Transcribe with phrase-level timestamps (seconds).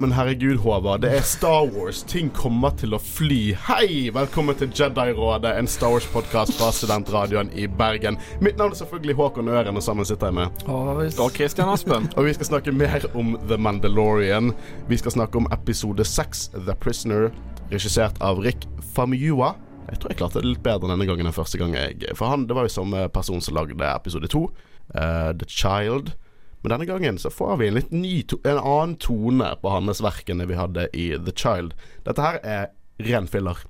[0.00, 1.00] Men herregud, Håvard.
[1.00, 2.04] Det er Star Wars.
[2.06, 3.56] Ting kommer til å fly.
[3.66, 4.12] Hei!
[4.14, 8.14] Velkommen til Jedi-rådet, en Star Wars-podkast fra Studentradioen i Bergen.
[8.38, 10.70] Mitt navn er selvfølgelig Håkon Øren, og sammen sitter jeg med
[11.18, 12.06] Og Christian Aspen.
[12.16, 14.52] Og vi skal snakke mer om The Mandalorian.
[14.86, 17.32] Vi skal snakke om episode seks, The Prisoner,
[17.74, 19.56] regissert av Rick Famua.
[19.88, 21.74] Jeg tror jeg klarte det litt bedre denne gangen enn første gang.
[21.74, 24.46] jeg For han, det var jo samme person som lagde episode to,
[24.94, 26.14] uh, The Child.
[26.62, 30.30] Men denne gangen så får vi en litt ny en annen tone på hans verk
[30.30, 31.74] enn det vi hadde i The Child.
[32.06, 32.70] Dette her er
[33.06, 33.60] ren filler.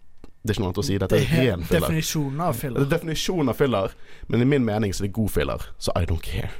[0.42, 0.96] Det er ikke noe annet å si.
[1.02, 1.88] Dette er ren filler.
[1.88, 2.80] Definisjonen av filler.
[2.80, 3.94] Det er definisjonen av filler,
[4.32, 5.68] men i min mening så er det god filler.
[5.78, 6.50] Så I don't care.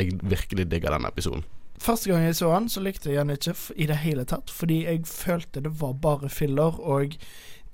[0.00, 1.44] Jeg virkelig digger denne episoden.
[1.80, 4.82] Første gang jeg så han, så likte jeg han ikke i det hele tatt, fordi
[4.84, 7.14] jeg følte det var bare filler, og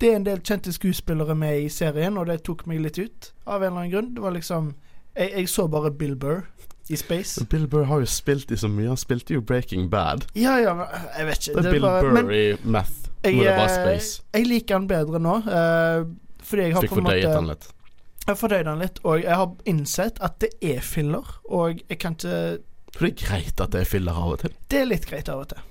[0.01, 3.33] det er en del kjente skuespillere med i serien, og det tok meg litt ut,
[3.47, 4.13] av en eller annen grunn.
[4.15, 4.75] Det var liksom
[5.17, 6.43] Jeg, jeg så bare Bill Burr
[6.89, 7.45] i Space.
[7.51, 8.89] Bill Burr har jo spilt i så mye.
[8.93, 10.27] Han spilte jo Breaking Bad.
[10.39, 10.75] Ja, ja,
[11.19, 11.57] jeg vet ikke.
[11.61, 14.23] Det er Bill bare, Burr i Math, jeg, det bare eh, Space.
[14.35, 16.07] jeg liker han bedre nå, uh,
[16.47, 17.69] fordi jeg har Fikk på en fordøyet måte den litt.
[18.27, 21.99] Jeg har fordøyd han litt, og jeg har innsett at det er filler, og jeg
[22.03, 22.41] kan ikke
[22.97, 24.55] For det er greit at det er filler av og til.
[24.71, 25.65] Det er litt greit av og til.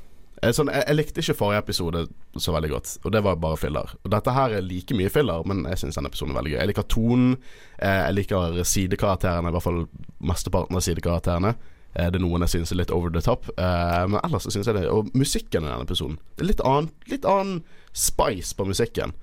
[0.46, 2.02] Eh, Sånn, jeg, jeg likte ikke forrige episode
[2.38, 3.94] så veldig godt, og det var bare filler.
[4.04, 6.60] Og dette her er like mye filler, men jeg syns denne episoden er veldig gøy.
[6.60, 7.38] Jeg liker tonen,
[7.80, 9.82] eh, jeg liker sidekarakterene, i hvert fall
[10.22, 11.56] mesteparten av sidekarakterene.
[11.96, 14.76] Eh, det er noen jeg syns er litt over the top, men ellers syns jeg
[14.76, 16.20] det Og musikken i denne episoden.
[16.36, 17.64] Det er litt annen, litt annen
[17.96, 19.16] spice på musikken.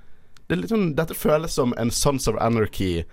[0.48, 3.04] Det sånn, dette føles som en Sons of Anarchy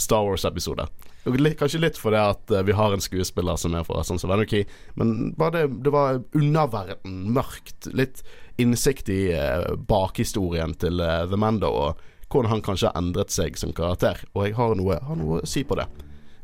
[0.00, 0.86] Star Wars-episode.
[1.24, 4.64] Kanskje litt fordi at eh, vi har en skuespiller som er fra sånn som Anarchy,
[4.96, 7.90] men bare det, det var underverden, mørkt.
[7.92, 8.22] Litt
[8.60, 13.58] innsikt i eh, bakhistorien til eh, The Mando, og hvordan han kanskje har endret seg
[13.58, 14.22] som karakter.
[14.34, 15.88] Og jeg har noe, har noe å si på det.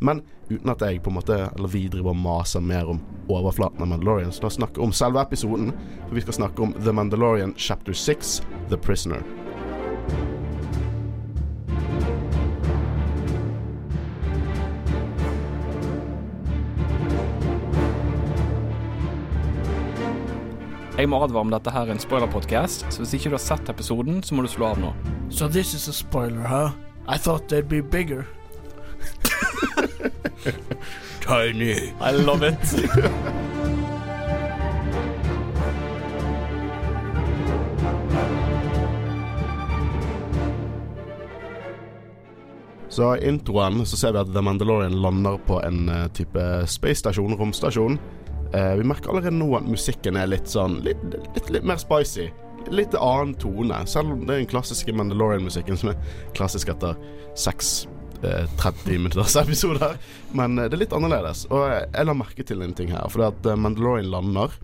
[0.04, 0.20] Men
[0.50, 2.98] uten at jeg på en måte Eller vi driver og maser mer om
[3.32, 5.72] overflaten av Mandalorian, så la oss snakke om selve episoden.
[6.06, 9.24] For vi skal snakke om The Mandalorian chapter 6, The Prisoner.
[20.96, 23.68] Jeg må advare om dette her er en spoilerpodcast, så hvis ikke du har sett
[23.68, 24.94] episoden, så må du slå av nå.
[25.28, 26.70] So this is a spoiler, huh?
[27.06, 28.24] I thought they'd be bigger.
[31.20, 31.92] Tiny.
[32.00, 32.56] I love it.
[42.88, 47.36] Så i introen så ser vi at The Mandalorian lander på en eh, type space-stasjon,
[47.36, 47.98] romstasjon.
[48.56, 52.30] Eh, vi merker allerede nå at musikken er litt sånn litt, litt, litt mer spicy.
[52.72, 56.96] Litt annen tone, selv om det er den klassiske Mandalorian-musikken som er klassisk etter
[57.38, 57.86] seks
[58.24, 59.98] eh, 30 minutters episoder.
[60.32, 61.44] Men eh, det er litt annerledes.
[61.50, 63.06] Og jeg, la merke til en ting her.
[63.12, 64.56] For det at eh, Mandalorian lander.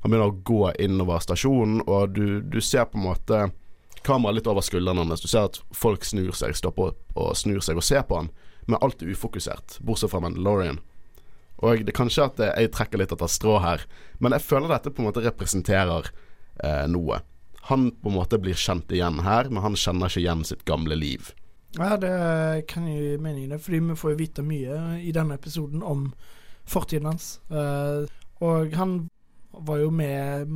[0.00, 3.40] Han begynner å gå innover stasjonen, og du, du ser på en måte
[4.06, 5.20] kameraet litt over skuldrene hans.
[5.20, 8.30] Du ser at folk snur seg, stopper opp og snur seg og ser på han,
[8.64, 10.80] men alt er ufokusert, bortsett fra Mandalorian.
[11.60, 13.84] Og det er kanskje at jeg trekker litt etter strå her,
[14.18, 16.08] men jeg føler dette på en måte representerer
[16.64, 17.20] eh, noe.
[17.68, 20.96] Han på en måte blir kjent igjen her, men han kjenner ikke igjen sitt gamle
[20.96, 21.32] liv.
[21.76, 25.36] Ja, det kan jeg gi mening det, fordi vi får jo vite mye i denne
[25.38, 26.08] episoden om
[26.66, 27.36] fortiden hans.
[27.52, 28.08] Eh,
[28.40, 28.96] og han
[29.50, 30.52] var jo med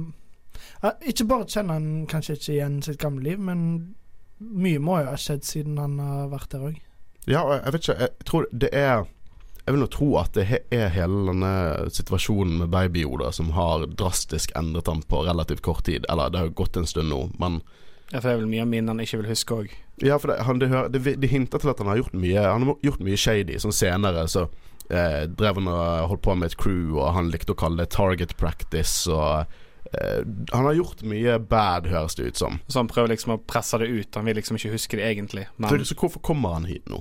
[1.04, 3.60] Ikke bare kjenner han kanskje ikke igjen sitt gamle liv, men
[4.38, 6.78] mye må jo ha skjedd siden han har vært der òg.
[7.28, 9.04] Ja, jeg vet ikke, jeg tror det er
[9.64, 10.44] Jeg vil nå tro at det
[10.76, 11.52] er hele denne
[11.94, 16.04] situasjonen med Baby Yoda som har drastisk endret ham på relativt kort tid.
[16.12, 17.62] Eller det har jo gått en stund nå, men
[18.10, 19.72] Ja, for det er vel mye av minnene han ikke vil huske òg.
[20.04, 22.66] Ja, for det, han, det, det, det hinter til at han har gjort mye Han
[22.69, 23.56] har gjort mye shady.
[23.62, 24.44] Sånn senere så
[24.91, 27.94] eh, drev han og holdt på med et crew, og han likte å kalle det
[27.96, 29.49] target practice, og
[29.94, 30.20] eh,
[30.52, 32.60] Han har gjort mye bad, høres det ut som.
[32.69, 34.20] Så han prøver liksom å presse det ut.
[34.20, 35.49] Han vil liksom ikke huske det egentlig.
[35.49, 37.00] Så, Men så hvorfor kommer han hit nå?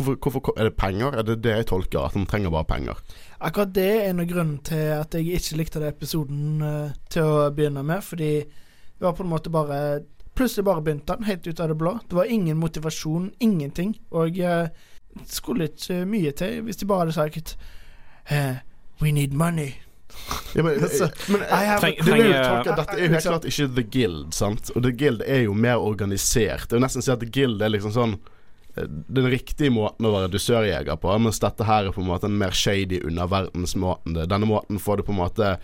[0.00, 1.12] Hvorfor, hvorfor, er det penger?
[1.12, 2.06] Er det det jeg tolker?
[2.06, 3.00] At han trenger bare penger?
[3.40, 7.28] Akkurat det er en av grunnene til at jeg ikke likte den episoden uh, til
[7.28, 10.00] å begynne med, fordi det var på en måte bare
[10.40, 11.90] Plutselig bare begynte han, helt ut av det blå.
[12.08, 13.90] Det var ingen motivasjon, ingenting.
[14.14, 14.70] Og uh,
[15.18, 17.56] det skulle ikke mye til hvis de bare hadde sagt
[18.30, 18.62] uh,
[19.02, 19.74] We need money.
[20.54, 23.26] Ja, men, Så, men I have Treng- må jo tolke at Dette er jo helt
[23.26, 24.72] klart ikke The Guild, sant?
[24.74, 26.70] Og The Guild er jo mer organisert.
[26.70, 28.16] Det er jo nesten si at The Guild er liksom sånn
[28.88, 32.38] den riktige måten å være dusørjeger på, mens dette her er på en måte en
[32.40, 34.18] mer shady underverdensmåten.
[34.24, 35.54] Denne måten får du på en måte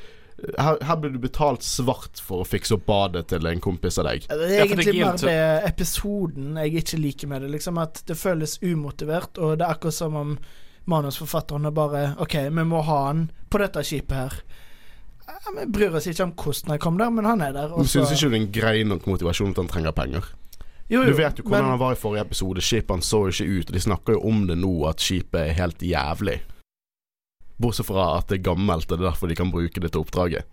[0.58, 4.10] her, her blir du betalt svart for å fikse opp badet til en kompis av
[4.10, 4.26] deg.
[4.28, 5.38] Det er egentlig mer det
[5.70, 7.54] episoden jeg ikke liker med det.
[7.54, 10.36] Liksom At det føles umotivert, og det er akkurat som om
[10.86, 14.38] manusforfatterne bare OK, vi må ha han på dette skipet her.
[15.56, 17.72] Vi bryr oss ikke om hvordan han kom der, men han er der.
[17.72, 20.28] Du Syns ikke det er en grei nok motivasjon at han trenger penger?
[20.88, 22.60] Jo, Du vet jo hvordan men- han var i forrige episode.
[22.62, 25.40] Skipet han så jo ikke ut, og de snakker jo om det nå, at skipet
[25.48, 26.40] er helt jævlig.
[27.58, 30.02] Bortsett fra at det er gammelt, og det er derfor de kan bruke det til
[30.04, 30.44] oppdraget.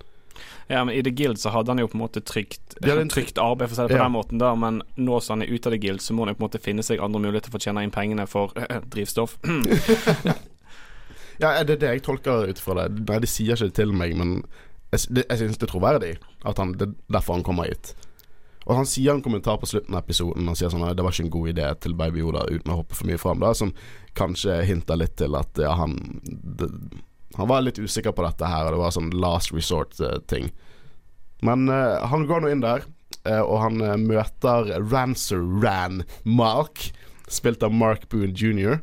[0.69, 3.09] Ja, men I The Guild så hadde han jo på en måte trygt, Ja, en
[3.13, 4.03] trygt arbeid, for å si det på Ja.
[4.07, 6.33] den måten, der, men nå som han er ute av The Guild, så må han
[6.33, 8.53] jo på en måte finne seg andre muligheter for å tjene inn pengene for
[8.93, 9.37] drivstoff.
[11.41, 12.99] Ja, er det det jeg tolker ut fra det?
[13.09, 14.35] Nei, de sier ikke det til meg, men
[14.93, 16.11] jeg, det- jeg syns det er troverdig
[16.45, 17.93] at han, det er derfor han kommer hit.
[18.67, 21.15] Og han sier en kommentar på slutten av episoden Han sier sånn at det var
[21.15, 23.73] ikke en god idé til Baby Yoda uten å hoppe for mye fram, da, som
[24.17, 26.69] kanskje hinter litt til at ja, han det,
[27.39, 30.51] Han var litt usikker på dette her, og det var sånn last resort-ting.
[31.43, 32.85] Men uh, han går nå inn der,
[33.25, 36.91] uh, og han uh, møter Rancer Ran Mark,
[37.33, 38.77] spilt av Mark Boone jr.,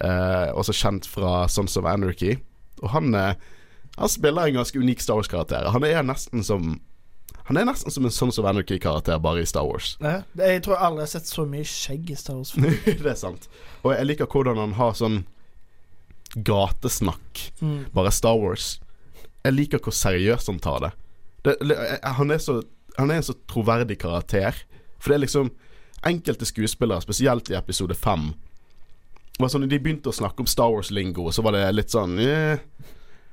[0.00, 2.36] eh, også kjent fra Sons of Anarchy.
[2.82, 3.34] Og han, eh,
[3.96, 5.70] han spiller en ganske unik Star Wars-karakter.
[5.72, 6.80] Han er nesten som
[7.46, 9.94] Han er nesten som en Sons of Anarchy-karakter, bare i Star Wars.
[10.02, 12.54] Ja, jeg tror jeg aldri har sett så mye skjegg i Star Wars.
[12.86, 13.46] det er sant.
[13.84, 15.20] Og jeg liker hvordan han har sånn
[16.36, 17.44] gatesnakk.
[17.62, 17.84] Mm.
[17.94, 18.76] Bare Star Wars.
[19.46, 20.90] Jeg liker hvor seriøst han tar det.
[21.46, 22.58] det han, er så,
[22.98, 24.58] han er en så troverdig karakter.
[24.98, 25.54] For det er liksom
[26.06, 28.28] Enkelte skuespillere, spesielt i episode fem
[29.38, 32.62] var sånn, De begynte å snakke om Star Wars-lingo, så var det litt sånn eh,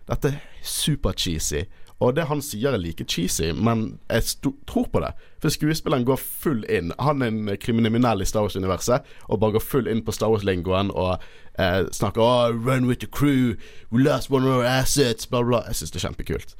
[0.09, 1.63] Dette er super-cheesy.
[2.04, 4.26] Og det han sier er like cheesy, men jeg
[4.68, 5.14] tror på det.
[5.40, 6.92] For skuespilleren går full inn.
[7.00, 10.92] Han er en kriminell i Star Wars-universet og bare går full inn på Star Wars-lingoen
[10.92, 11.24] og
[11.60, 13.56] eh, snakker oh, 'Run with the crew',
[13.92, 15.64] 'We lost one of our assets', bla, bla.
[15.68, 16.56] Jeg syns det er kjempekult.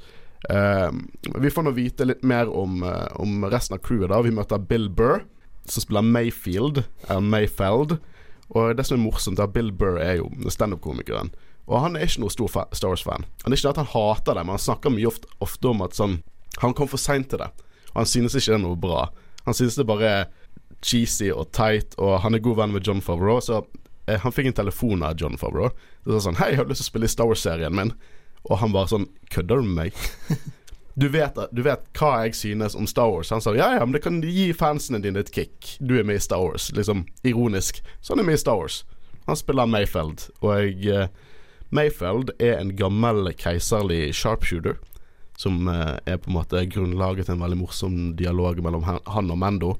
[0.50, 1.08] Um,
[1.40, 4.08] vi får nå vite litt mer om, eh, om resten av crewet.
[4.08, 5.24] da Vi møter Bill Burr,
[5.66, 6.84] som spiller Mayfield.
[7.20, 7.98] Mayfeld.
[8.50, 11.32] Og det som er morsomt, er at Bill Burr er jo standup-komikeren.
[11.66, 13.26] Og han er ikke noe stor Star Wars-fan.
[13.44, 15.84] Han er ikke det at han hater det, men han snakker mye ofte, ofte om
[15.86, 16.22] at sånn
[16.62, 17.48] Han kom for seint til det.
[17.90, 19.08] Og han synes ikke det er noe bra.
[19.42, 20.28] Han synes det bare er
[20.84, 23.64] cheesy og teit, og han er god venn med John Favreau, så
[24.06, 25.72] eh, han fikk en telefon av John Favreau.
[26.04, 27.96] Det var sånn 'Hei, jeg har lyst til å spille i Star Wars-serien min.'
[28.44, 29.98] Og han bare sånn 'Kødder du med meg?'
[30.96, 33.32] Du vet, du vet hva jeg synes om Star Wars.
[33.34, 35.72] Han sa ja, ja, men det kan gi fansene dine et kick.
[35.82, 36.68] Du er med i Star Wars.
[36.70, 37.82] Liksom ironisk.
[38.00, 38.84] Så han er med i Star Wars.
[39.26, 41.08] Han spiller Mayfeld, og jeg, eh,
[41.74, 44.78] Mayfeld er en gammel keiserlig sharpshooter.
[45.38, 49.38] Som eh, er på en måte grunnlaget til en veldig morsom dialog mellom han, og
[49.38, 49.72] Mando.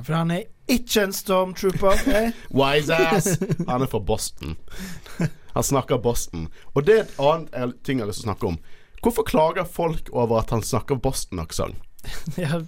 [0.00, 2.00] For han er ikke en stormtrooper.
[2.16, 2.32] Eh?
[2.50, 3.36] Wise ass!
[3.68, 4.56] Han er fra Boston.
[5.54, 6.48] Han snakker Boston.
[6.74, 8.58] Og det er et annet ting jeg har lyst til å snakke om.
[9.04, 11.85] Hvorfor klager folk over at han snakker Boston-aksent?
[12.36, 12.60] Ja,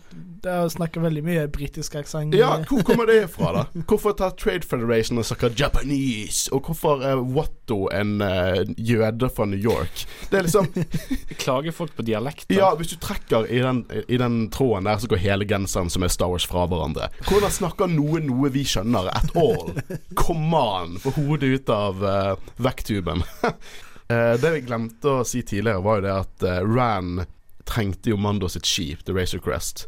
[0.43, 2.35] det er å snakke veldig mye britisk aksent.
[2.39, 3.85] Ja, hvor kommer det fra, da?
[3.91, 6.49] Hvorfor tar Trade Federation og snakker Japanese?
[6.55, 10.05] Og hvorfor er Watto en uh, jøde fra New York?
[10.31, 10.71] Det er liksom
[11.43, 12.55] Klager folk på dialekter?
[12.55, 16.07] Ja, hvis du trekker i den, i den tråden der, så går hele genseren som
[16.07, 17.11] er Star Wars fra hverandre.
[17.29, 19.75] Hvordan snakker noe noe vi skjønner at all?
[20.19, 20.99] Come on!
[21.03, 23.25] Få hodet ut av uh, vekttuben.
[23.43, 27.27] uh, det vi glemte å si tidligere, var jo det at uh, Ran
[27.69, 29.87] trengte jo Mando sitt skip, The Razor Crest.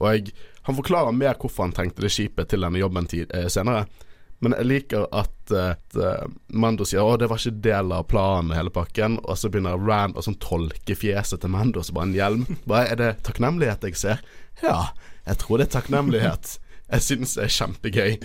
[0.00, 0.32] Og jeg,
[0.66, 3.86] han forklarer mer hvorfor han trengte det skipet til denne jobben tid, eh, senere.
[4.42, 6.24] Men jeg liker at, eh, at eh,
[6.58, 9.20] Mando sier å det var ikke del av planen, hele pakken.
[9.22, 12.46] Og så begynner Rand å sånn tolke fjeset til Mando som bare en hjelm.
[12.66, 14.24] Bare, er det takknemlighet jeg ser?
[14.64, 14.88] Ja,
[15.28, 16.56] jeg tror det er takknemlighet.
[16.92, 18.16] Jeg synes det er kjempegøy.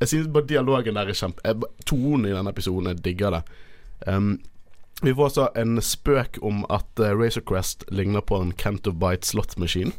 [0.00, 1.40] Jeg synes bare dialogen der er kjempe...
[1.46, 3.42] jeg- Tonen i denne episoden, jeg digger det.
[4.08, 4.32] Um,
[5.00, 9.26] vi får også en spøk om at uh, Razor Crest ligner på en Canto Bite
[9.28, 9.94] slot-maskin.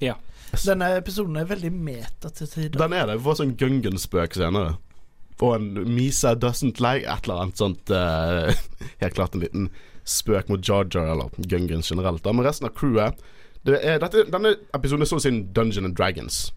[0.00, 0.16] Ja.
[0.64, 2.78] Denne episoden er veldig meta til tider.
[2.80, 3.20] Den er det.
[3.20, 4.78] Vi får sånn Gungan-spøk senere.
[5.40, 8.50] Og en Misa doesn't like et eller annet sånt uh,
[9.02, 9.70] Helt klart en liten
[10.04, 12.24] spøk mot Jar Jar, eller Gungan generelt.
[12.24, 12.34] Da.
[12.34, 13.20] Men resten av crewet
[13.68, 16.48] det er, dette, Denne episoden er sånn sin Dungeon and Dragons.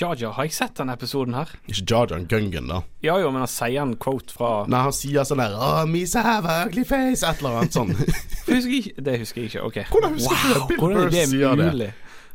[0.00, 1.50] Jar, har jeg sett denne episoden her?
[1.68, 2.78] Ikke Jar, Gungan, da.
[3.04, 6.22] Ja jo, men han sier en quote fra Nei, han sier sånn der oh, Misa
[6.24, 7.92] have ugly face, et eller annet sånn.
[8.48, 9.66] husker ikke- Det husker jeg ikke.
[9.68, 9.78] Ok.
[9.92, 10.78] Hvordan husker du det?
[10.80, 11.66] Hvordan er det sier det.
[11.74, 11.90] mulig?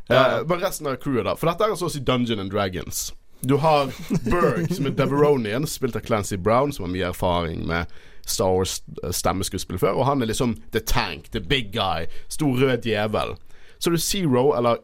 [0.08, 1.34] Eh, men resten av crewet, da.
[1.36, 3.08] For dette er altså også i Dungeon and Dragons.
[3.42, 3.90] Du har
[4.24, 7.90] Berg, som er Deveronian, spilt av Clancy Brown, som har mye erfaring med
[8.26, 9.98] Star Wars eh, stemmeskuespill før.
[9.98, 12.06] Og han er liksom the tank, the big guy.
[12.30, 13.34] Stor rød djevel.
[13.78, 14.80] Så er du Zero, eller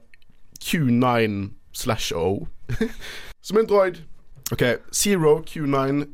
[0.63, 2.47] Q9 slash O,
[3.47, 4.03] som en droid.
[4.53, 4.63] OK,
[4.93, 6.05] Zero, Q9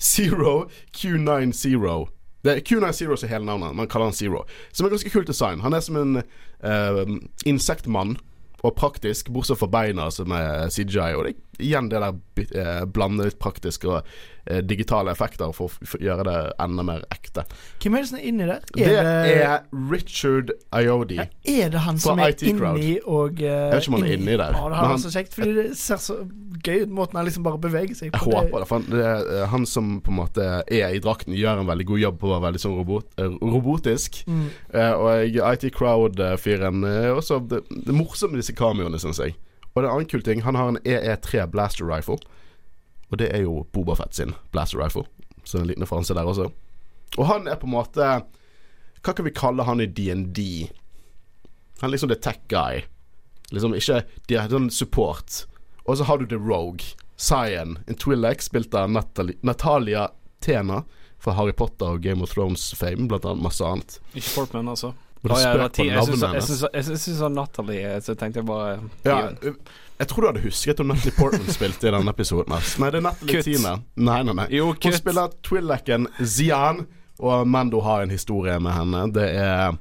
[0.00, 2.08] Zero, Q9 Zero.
[2.44, 3.76] Det er Q9 Zero som er hele navnet.
[3.76, 4.44] Man kaller han Zero.
[4.72, 5.60] Som er ganske kult design.
[5.60, 6.16] Han er som en
[6.64, 8.18] uh, insektmann.
[8.64, 11.12] Og praktisk, bortsett fra beina som er CGI.
[11.16, 12.14] Og det er igjen det der
[12.60, 14.08] eh, blande litt praktiske og
[14.46, 17.44] eh, digitale effekter for å gjøre det enda mer ekte.
[17.82, 18.64] Hvem er det som er inni der?
[18.74, 21.18] Det er Richard Iodi.
[21.20, 22.78] Ja, Er det han som er IT Crowd.
[22.80, 24.94] inni og uh, Jeg vet ikke om han er inni der, Ja, det har han-
[24.96, 26.18] vært så kjekt, fordi det ser så
[26.64, 28.68] gøy ut, måten han liksom bare beveger seg Jeg håper det.
[28.68, 31.86] For han, det er, han som på en måte er i drakten, gjør en veldig
[31.86, 33.10] god jobb på å være veldig sånn robot,
[33.42, 34.22] robotisk.
[34.26, 34.46] Mm.
[34.74, 39.36] Uh, og IT Crowd-fyren er også det, det er morsomt med disse kameoene, syns jeg.
[39.74, 40.42] Og det er en annen kul ting.
[40.46, 42.18] Han har en EE3 blaster rifle.
[43.10, 45.04] Og det er jo Boba Fett sin blaster rifle.
[45.44, 46.48] Så en liten referanse der også.
[47.18, 48.06] Og han er på en måte
[49.04, 50.38] Hva kan vi kalle han i DND?
[51.80, 52.84] Han er liksom the tech guy.
[53.52, 55.44] Liksom ikke De er sånn support.
[55.84, 56.94] Og så har du The Rogue.
[57.16, 57.78] Cyan.
[57.86, 60.08] En Twi'lek spilt av Natalie, Natalia
[60.42, 60.82] Tena
[61.18, 63.98] fra Harry Potter og Game of Thrones-fame, blant annet masse annet.
[64.14, 64.90] Ikke Portman, altså.
[65.24, 66.64] Du ja, spøk på jeg syns- navnet hennes.
[66.74, 68.74] Jeg syns jeg sa Natalie, så tenkte jeg bare
[69.06, 69.18] Ja,
[69.98, 72.52] jeg tror du hadde husket om Natalie Portman spilte i denne episoden.
[72.82, 73.42] Nei, det er Natalie.
[73.46, 73.72] Tina.
[73.96, 74.46] Nei, nei, nei.
[74.52, 76.84] Jo, Hun spiller Twillacken Zian,
[77.22, 79.04] og Mando har en historie med henne.
[79.14, 79.78] Det er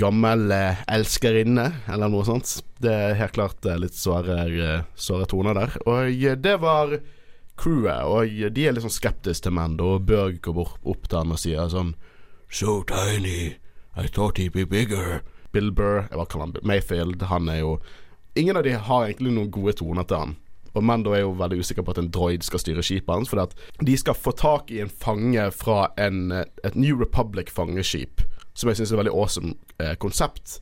[0.00, 2.56] gammel eh, elskerinne, eller noe sånt.
[2.80, 5.74] Det er helt klart eh, litt såre, eh, såre toner der.
[5.86, 6.94] Og eh, det var
[7.60, 11.34] crewet, og de er litt sånn skeptiske til Mando, og Børg går opp til han
[11.34, 11.92] og sier sånn
[12.50, 13.52] So tiny,
[13.96, 15.22] I thought he'd be bigger.
[15.52, 17.80] Bill Burr, jeg bare kaller han Mayfield, han er jo
[18.38, 20.36] Ingen av de har egentlig noen gode toner til han.
[20.70, 23.42] Og Mando er jo veldig usikker på at en droid skal styre skipet hans, fordi
[23.42, 28.22] at de skal få tak i en fange fra en, eh, et New Republic-fangeskip,
[28.54, 30.60] som jeg syns er et veldig awesome eh, konsept.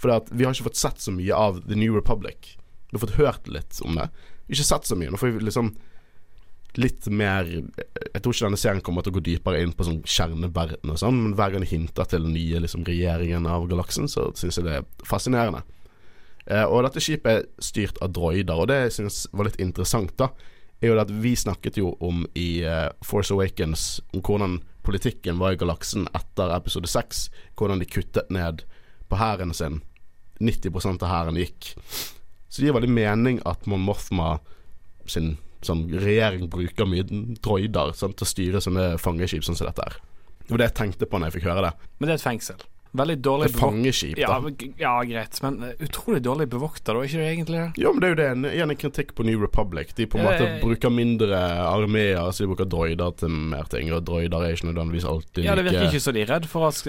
[0.00, 2.56] Fordi at vi har ikke fått sett så mye av The New Republic.
[2.90, 4.08] Vi har fått hørt litt om det.
[4.48, 5.12] Ikke sett så mye.
[5.12, 5.74] Nå får vi liksom
[6.80, 10.00] litt mer Jeg tror ikke denne serien kommer til å gå dypere inn på sånn
[10.08, 14.08] kjerneverden og sånn, men hver gang de hinter til den nye liksom, regjeringen av galaksen,
[14.08, 15.62] så syns jeg det er fascinerende.
[16.46, 20.14] Eh, og dette skipet er styrt av droider, og det jeg syns var litt interessant,
[20.20, 20.30] da,
[20.82, 25.38] er jo det at vi snakket jo om i eh, Force Awakens om hvordan politikken
[25.38, 27.28] var i galaksen etter episode 6.
[27.58, 28.64] Hvordan de kuttet ned
[29.08, 29.80] på hæren sin.
[30.42, 31.74] 90% av hæren gikk.
[32.48, 34.40] Så det gir veldig mening at Mon Mothma
[35.06, 35.36] sin
[35.68, 37.04] sånn, regjering bruker mye
[37.42, 39.96] droider sant, til å styre sånne fangeskip sånn som dette her.
[40.42, 41.72] Det var det jeg tenkte på når jeg fikk høre det.
[41.98, 42.62] Men det er et fengsel.
[42.92, 44.34] Veldig dårlig Et fangeskip, da.
[44.36, 47.62] Ja, ja, greit, men eh, utrolig dårlig bevokta, da, ikke det egentlig?
[47.80, 48.26] Jo, men det er jo det.
[48.34, 49.94] En- Igjen en kritikk på New Republic.
[49.96, 53.88] De på en måte bruker mindre armeer, så de bruker droider til mer ting.
[53.96, 56.68] Og droider er ikke nødvendigvis alltid Ja, det virker ikke så de er redd for
[56.68, 56.82] at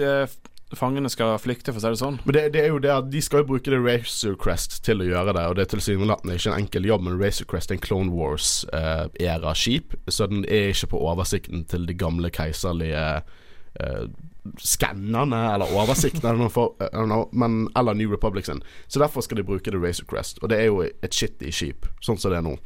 [0.78, 2.18] fangene skal flykte, for å si det sånn.
[2.24, 5.02] Men det, det er jo det at de skal jo bruke det Racer Crest til
[5.02, 7.78] å gjøre det, og det er tilsynelatende ikke en enkel jobb, men Racer Crest er
[7.78, 13.04] en Clone Wars-æra-skip, så den er ikke på oversikten til de gamle keiserlige
[13.80, 14.06] eh,
[14.60, 18.62] skannerne, eller oversikten, for, know, men, eller New Republic sin.
[18.86, 21.88] Så derfor skal de bruke det Racer Crest, og det er jo et shitty skip,
[22.04, 22.58] sånn som det er nå.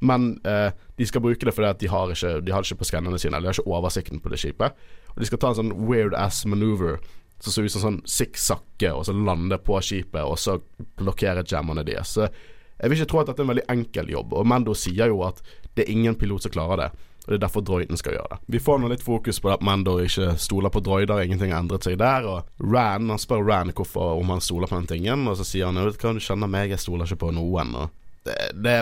[0.00, 2.88] Men eh, de skal bruke det fordi at de har ikke De har ikke på
[2.88, 4.76] skannerne sine, eller de har ikke oversikten på det skipet.
[5.14, 7.00] Og de skal ta en sånn weird ass maneuver
[7.40, 10.58] som ser ut som sånn sikksakke, og så lande på skipet, og så
[11.00, 12.16] blokkere jammerne deres.
[12.16, 15.12] Så jeg vil ikke tro at dette er en veldig enkel jobb, og Mando sier
[15.12, 15.40] jo at
[15.76, 16.90] det er ingen pilot som klarer det.
[17.20, 18.38] Og det er derfor droiden skal gjøre det.
[18.56, 21.84] Vi får nå litt fokus på at Mando ikke stoler på droider, ingenting har endret
[21.84, 22.24] seg der.
[22.26, 25.68] Og Ran, han spør Ran hvorfor, om han stoler på den tingen, og så sier
[25.68, 27.76] han jo du kjenner meg, jeg stoler ikke på noen.
[27.76, 28.76] Og det, det,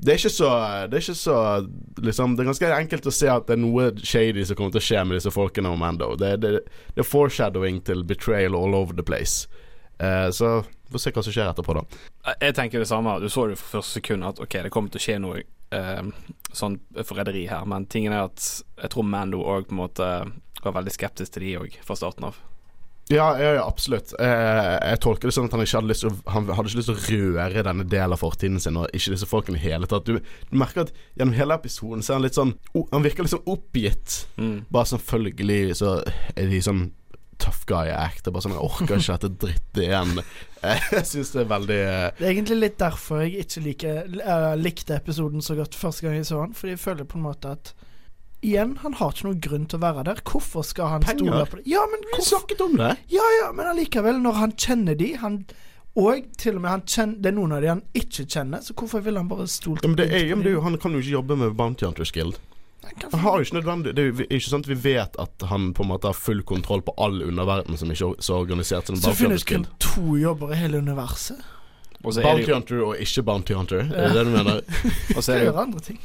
[0.00, 0.50] det er ikke så
[0.88, 1.36] Det er ikke så
[2.00, 4.80] liksom, Det er ganske enkelt å se at det er noe shady som kommer til
[4.80, 6.14] å skje med disse folkene om Mando.
[6.16, 6.52] Det, det,
[6.96, 9.44] det er foreshadowing til betrayal all over the place.
[10.00, 11.82] Uh, så vi får se hva som skjer etterpå, da.
[12.40, 13.18] Jeg tenker det samme.
[13.20, 15.42] Du så det fra første sekund at ok, det kommer til å skje noe
[15.76, 18.46] uh, sånn forræderi her, men tingen er at
[18.80, 20.08] jeg tror Mando òg på en måte
[20.64, 22.40] var veldig skeptisk til de òg fra starten av.
[23.10, 24.12] Ja, ja, ja absolutt.
[24.22, 26.78] Eh, jeg tolker det sånn at han ikke hadde lyst til å, Han hadde ikke
[26.78, 29.90] lyst til å røre denne delen av fortiden sin, og ikke disse folkene i hele
[29.90, 30.06] tatt.
[30.06, 33.26] Du, du merker at gjennom hele episoden så er han litt sånn oh, Han virker
[33.26, 34.22] litt sånn oppgitt.
[34.38, 34.56] Mm.
[34.70, 35.98] Bare selvfølgelig så
[36.36, 36.86] er de sånn
[37.40, 38.22] tough guy act.
[38.22, 40.24] Det er bare sånn Jeg orker ikke dette drittet igjen.
[40.94, 44.50] Jeg syns det er veldig eh, Det er egentlig litt derfor jeg ikke liker, eh,
[44.60, 46.52] likte episoden så godt første gang jeg så den.
[46.54, 47.72] Fordi jeg føler på en måte at
[48.40, 50.20] Igjen, han har ikke noen grunn til å være der.
[50.24, 51.26] Hvorfor skal han Penger?
[51.26, 51.66] stole på det?
[51.68, 52.94] Ja, men Vi snakket om det.
[53.12, 55.44] Ja, ja, men allikevel, når han kjenner de han,
[55.98, 58.72] Og til og med han kjenner, det er noen av de han ikke kjenner, så
[58.78, 60.60] hvorfor vil han bare stole Ja, men det er, ja, på men det er jo,
[60.62, 62.38] han kan jo ikke jobbe med Bounty Hunters Guild.
[63.10, 65.82] Han har jo ikke nødvendig Det er jo ikke sant vi vet at han på
[65.84, 69.12] en måte har full kontroll på all underverden som ikke er så organisert som Så
[69.18, 71.36] finnes det kun to jobber i hele universet.
[72.00, 73.82] Er Bounty jo, Hunter og ikke Bounty Hunter.
[73.92, 74.62] Er det det du mener?
[75.16, 75.98] og så er det jo, andre ting.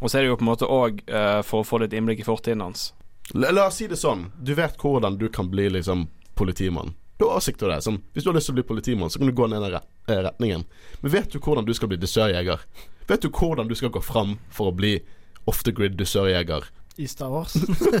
[0.00, 1.02] Og så er det jo på en måte òg
[1.46, 2.90] for å få litt innblikk i fortiden hans.
[3.34, 4.28] La, la oss si det sånn.
[4.38, 6.06] Du vet hvordan du kan bli liksom
[6.38, 6.94] politimann.
[7.16, 7.80] Du har avsikt til det.
[7.82, 9.72] Som, hvis du har lyst til å bli politimann, så kan du gå ned den
[9.78, 10.66] ret eh, retningen.
[11.00, 12.64] Men vet du hvordan du skal bli dessørjeger?
[13.08, 14.98] Vet du hvordan du skal gå fram for å bli
[15.48, 16.68] off the grid dusørjeger?
[16.96, 17.54] I Star Wars.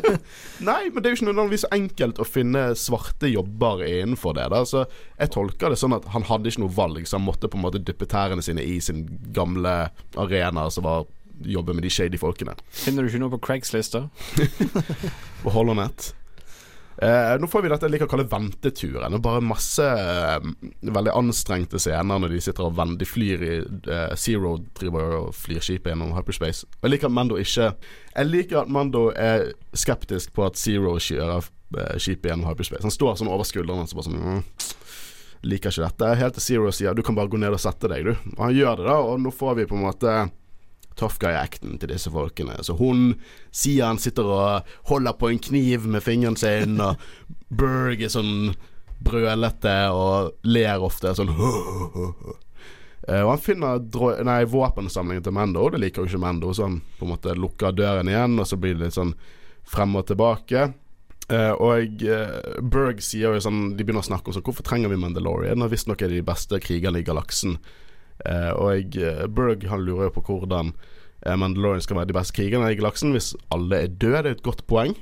[0.68, 4.46] Nei, men det er jo ikke nødvendigvis enkelt å finne svarte jobber innenfor det.
[4.52, 4.62] Da.
[4.68, 4.86] Så
[5.18, 7.66] jeg tolker det sånn at han hadde ikke noe valg, så han måtte på en
[7.66, 9.04] måte dyppe tærne sine i sin
[9.36, 9.74] gamle
[10.16, 11.04] arena, som var
[11.44, 12.56] jobbe med de shady folkene.
[12.70, 14.06] Finner du ikke noe på Craigslist, da?
[15.42, 16.14] På Hollonet.
[17.02, 19.16] Eh, nå får vi dette jeg liker å kalle venteturen.
[19.18, 20.46] Og bare masse eh,
[20.80, 23.00] veldig anstrengte scener når de sitter og vender.
[23.02, 26.64] De flyr i eh, Zero driver og flyr skipet gjennom hyperspace.
[26.78, 27.68] Og jeg liker at Mando ikke
[28.14, 32.86] Jeg liker at Mando er skeptisk på at Zero kjører eh, skipet gjennom hyperspace.
[32.86, 34.42] Han står sånn over skuldrene og så bare sånn mm,
[35.46, 36.14] Liker ikke dette.
[36.16, 38.32] Helt til Zero sier du kan bare gå ned og sette deg, du.
[38.38, 40.14] Og han gjør det, da, og nå får vi på en måte
[40.96, 42.56] tough guy-acten til disse folkene.
[42.64, 43.12] Så hun
[43.54, 46.96] sier han sitter og holder på en kniv med fingeren sin, og
[47.48, 48.56] Berg er sånn
[49.06, 51.32] brølete og ler ofte sånn
[53.06, 56.66] Eh, Og han finner nei, våpensamlingen til Mando, og det liker jo ikke Mando, så
[56.66, 59.12] han på en måte lukker døren igjen, og så blir det litt sånn
[59.66, 60.72] frem og tilbake.
[61.30, 64.92] Uh, og uh, Berg sier jo sånn De begynner å snakke om sånn Hvorfor trenger
[64.92, 65.58] vi Mandalorian?
[65.64, 67.56] Og visstnok er de beste krigerne i galaksen.
[68.24, 72.36] Eh, og jeg, Berg han lurer jo på hvordan eh, Mandalorian skal være de beste
[72.36, 74.22] krigerne i galaksen hvis alle er døde.
[74.22, 74.96] Det er et godt poeng.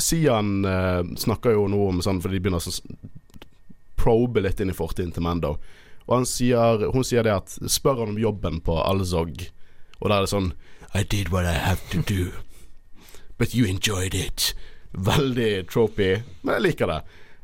[0.00, 2.76] Sian eh, snakker jo noe om sånn for de begynner å
[4.02, 5.56] probe litt inn i fortiden til Mando.
[6.10, 9.44] Og sier, hun sier det at Spør han om jobben på Alzog,
[10.00, 10.52] og da er det sånn
[10.98, 12.32] I did what I have to do,
[13.38, 14.52] but you enjoyed it.
[14.92, 16.98] Veldig tropy, men jeg liker det.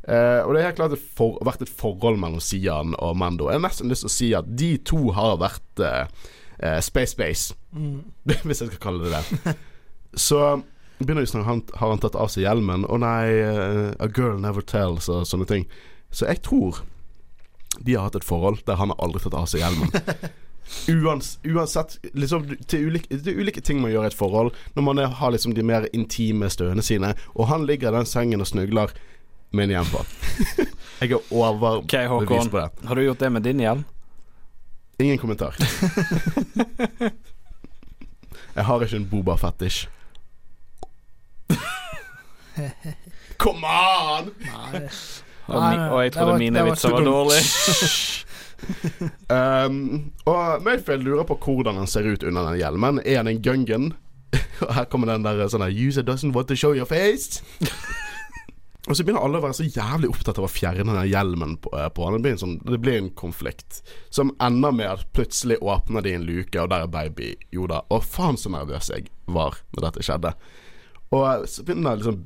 [0.08, 3.50] Eh, og det er helt klart det for, vært et forhold mellom Sian og Mando.
[3.50, 6.08] Jeg har nesten lyst til å si at de to har vært uh,
[6.64, 8.00] uh, Space Space, Mm.
[8.48, 9.52] hvis jeg skal kalle det det.
[10.16, 10.38] Så
[10.98, 12.86] begynner vi snakke han, Har han tatt av seg hjelmen?
[12.88, 15.66] Å nei, eh, a girl never tells og sånne ting.
[16.08, 16.80] Så jeg tror
[17.76, 19.92] de har hatt et forhold der han har aldri tatt av seg hjelmen.
[20.88, 25.04] Uans, uansett liksom, til, ulike, til ulike ting man gjør i et forhold, når man
[25.20, 28.92] har liksom de mer intime støene sine, og han ligger i den sengen og snugler
[29.52, 30.04] en hjelm på.
[31.00, 32.50] Jeg er overbevist okay, Håkon.
[32.50, 32.68] på det.
[32.88, 33.84] Har du gjort det med din hjelm?
[34.98, 35.54] Ingen kommentar.
[38.58, 39.86] Jeg har ikke en Boba-fetisj.
[43.38, 44.32] Come on!
[44.42, 44.88] Nei,
[45.48, 47.06] Og, mi, og jeg trodde var- mine var vitser var dumt.
[47.06, 47.44] dårlige.
[49.30, 52.98] Um, og Mayfield lurer på hvordan han ser ut under den hjelmen.
[53.06, 53.92] Er han en gungan?
[54.60, 57.38] Og her kommer den der sånn User doesn't want to show your face.
[58.88, 61.72] Og så begynner alle å være så jævlig opptatt av å fjerne den hjelmen på,
[61.76, 62.16] eh, på han.
[62.16, 66.14] Det blir, en sånn, det blir en konflikt som ender med at plutselig åpner de
[66.16, 67.82] en luke, og der er baby Yoda.
[67.92, 70.32] Og faen så nervøs jeg var når dette skjedde.
[71.12, 72.24] Og så begynner liksom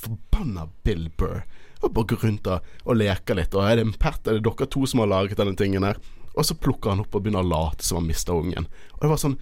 [0.00, 1.42] Forbanna Bill Burr
[1.80, 3.54] og bare gå rundt og, og leke litt.
[3.56, 4.26] Og er det en pert?
[4.28, 6.00] Er det dere to som har laget denne tingen her?
[6.36, 8.68] Og så plukker han opp og begynner å late som han mista ungen.
[8.96, 9.38] Og det var sånn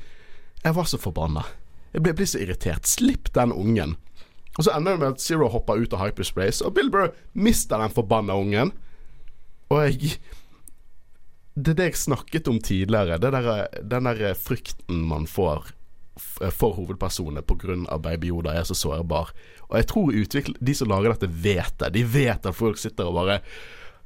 [0.65, 1.45] Jeg var så forbanna.
[1.93, 2.87] Jeg ble, ble så irritert.
[2.87, 3.97] Slipp den ungen.
[4.59, 7.79] Og så ender det med at Zero hopper ut av hyperspace, og Bill Burr mister
[7.79, 8.73] den forbanna ungen.
[9.71, 10.17] Og jeg
[11.59, 13.19] Det er det jeg snakket om tidligere.
[13.19, 15.73] Det der, den der frykten man får
[16.19, 17.99] f- for hovedpersonene pga.
[17.99, 19.33] Baby Yoda er så sårbar.
[19.69, 21.93] Og jeg tror utvikl de som lager dette, vet det.
[21.97, 23.41] De vet at folk sitter og bare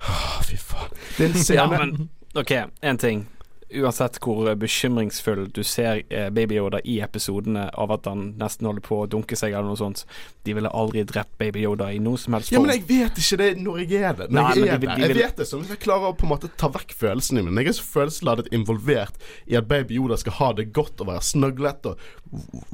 [0.03, 0.91] Åh, Fy faen.
[1.19, 2.51] Det er en Ja, men OK,
[2.83, 3.27] én ting.
[3.81, 8.85] Uansett hvor bekymringsfull du ser eh, Baby Yoda i episodene av at han nesten holder
[8.85, 10.05] på å dunke seg eller noe sånt,
[10.45, 12.67] de ville aldri drept Baby Yoda i noe som helst form.
[12.67, 14.29] Ja, men jeg vet ikke det når jeg er det.
[14.31, 16.11] Når Nei, jeg er de de, de Jeg vil- vet det sånn at jeg klarer
[16.13, 17.63] å på en måte ta vekk følelsene mine.
[17.65, 21.23] Jeg er så følelsesladet involvert i at baby Yoda skal ha det godt og være
[21.33, 21.99] snøglet og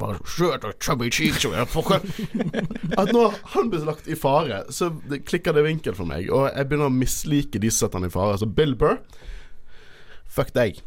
[0.00, 1.46] være søt og chubby cheeks
[2.98, 4.90] At når han blir lagt i fare, så
[5.28, 6.28] klikker det vinkel for meg.
[6.32, 8.34] Og jeg begynner å mislike de som setter han i fare.
[8.36, 8.98] Altså Bill Burr,
[10.28, 10.80] fuck deg.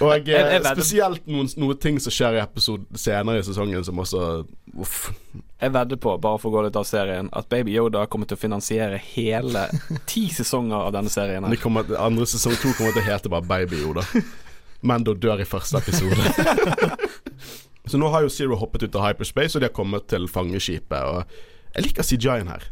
[0.00, 4.44] Og eh, spesielt noen, noen ting som skjer i episode senere i sesongen som også
[4.78, 5.10] Uff.
[5.60, 8.38] Jeg vedder på, bare for å gå litt av serien, at Baby Yoda kommer til
[8.38, 9.66] å finansiere hele
[10.10, 11.44] ti sesonger av denne serien.
[11.44, 14.06] Her kommer, andre sesong to kommer til å hete bare Baby Yoda.
[14.86, 16.16] Mando dør i første episode.
[17.90, 21.04] så nå har jo Zero hoppet ut av hyperspace, og de har kommet til fangeskipet.
[21.04, 22.66] Og jeg liker CJI-en her.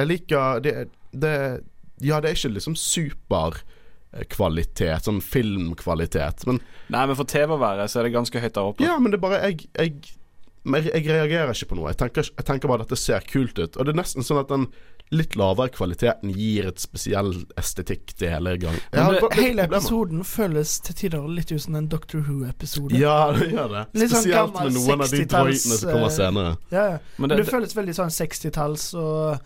[0.00, 0.74] Jeg liker det,
[1.12, 1.36] det
[2.04, 2.74] Ja, det er ikke liksom
[4.16, 6.60] superkvalitet, sånn filmkvalitet, men
[6.92, 8.84] Nei, men for TV-været så er det ganske høyt der oppe.
[8.84, 9.94] ja, men det er bare Jeg, jeg,
[10.64, 11.90] jeg, jeg reagerer ikke på noe.
[11.92, 13.76] Jeg tenker, jeg tenker bare at dette ser kult ut.
[13.76, 14.68] Og det er nesten sånn at den
[15.14, 18.74] litt lavere kvaliteten gir et spesiell estetikk til hele gang.
[18.90, 22.98] Jeg det- litt Hele episoden føles til tider litt ut som en Doctor Who-episode.
[22.98, 23.84] Ja, det gjør det.
[23.94, 26.56] Litt sånn Spesielt sånn med noen av de 60-talls, droidene som kommer eh, senere.
[26.72, 26.98] Ja, ja.
[27.18, 29.38] Men det, men det føles veldig sånn 60-talls og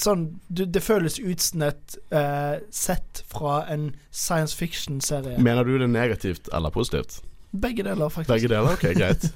[0.00, 5.36] Sånn du, Det føles utsnett uh, eh, sett fra en science fiction-serie.
[5.42, 7.20] Mener du det er negativt eller positivt?
[7.52, 8.32] Begge deler, faktisk.
[8.32, 8.72] Begge deler?
[8.72, 9.28] Ok, greit.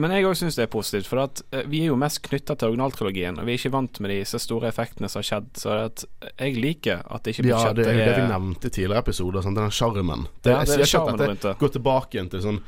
[0.00, 2.56] Men jeg òg syns det er positivt, for at eh, vi er jo mest knytta
[2.58, 5.74] til originaltrilogien, og vi er ikke vant med disse store effektene som har skjedd, så
[5.84, 7.68] at jeg liker at det ikke blir skjedd.
[7.68, 9.44] Ja, det er er det vi nevnte i tidligere episoder.
[9.44, 10.26] Sånn, den sjarmen.
[10.42, 12.60] Ja, jeg det sier er ikke at dette går tilbake igjen til sånn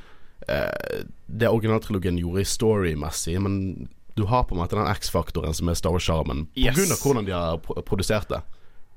[0.52, 3.58] eh, det originaltrilogien gjorde i storymessig, men
[4.14, 6.92] du har på en måte den X-faktoren som er Star Wars-sjarmen, på Yes.
[6.92, 8.42] av hvordan de har produsert det.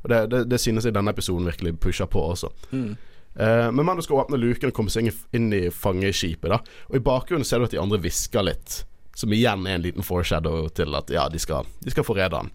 [0.04, 2.52] Og det, det, det synes jeg denne episoden virkelig pusher på også.
[2.72, 2.92] Mm.
[3.38, 6.50] Uh, men Mando skal åpne luken og komme seg inn i fangeskipet.
[6.50, 8.84] da Og I bakgrunnen ser du at de andre hvisker litt,
[9.18, 12.54] som igjen er en liten foreshadow til at ja, de skal, de skal forræde han.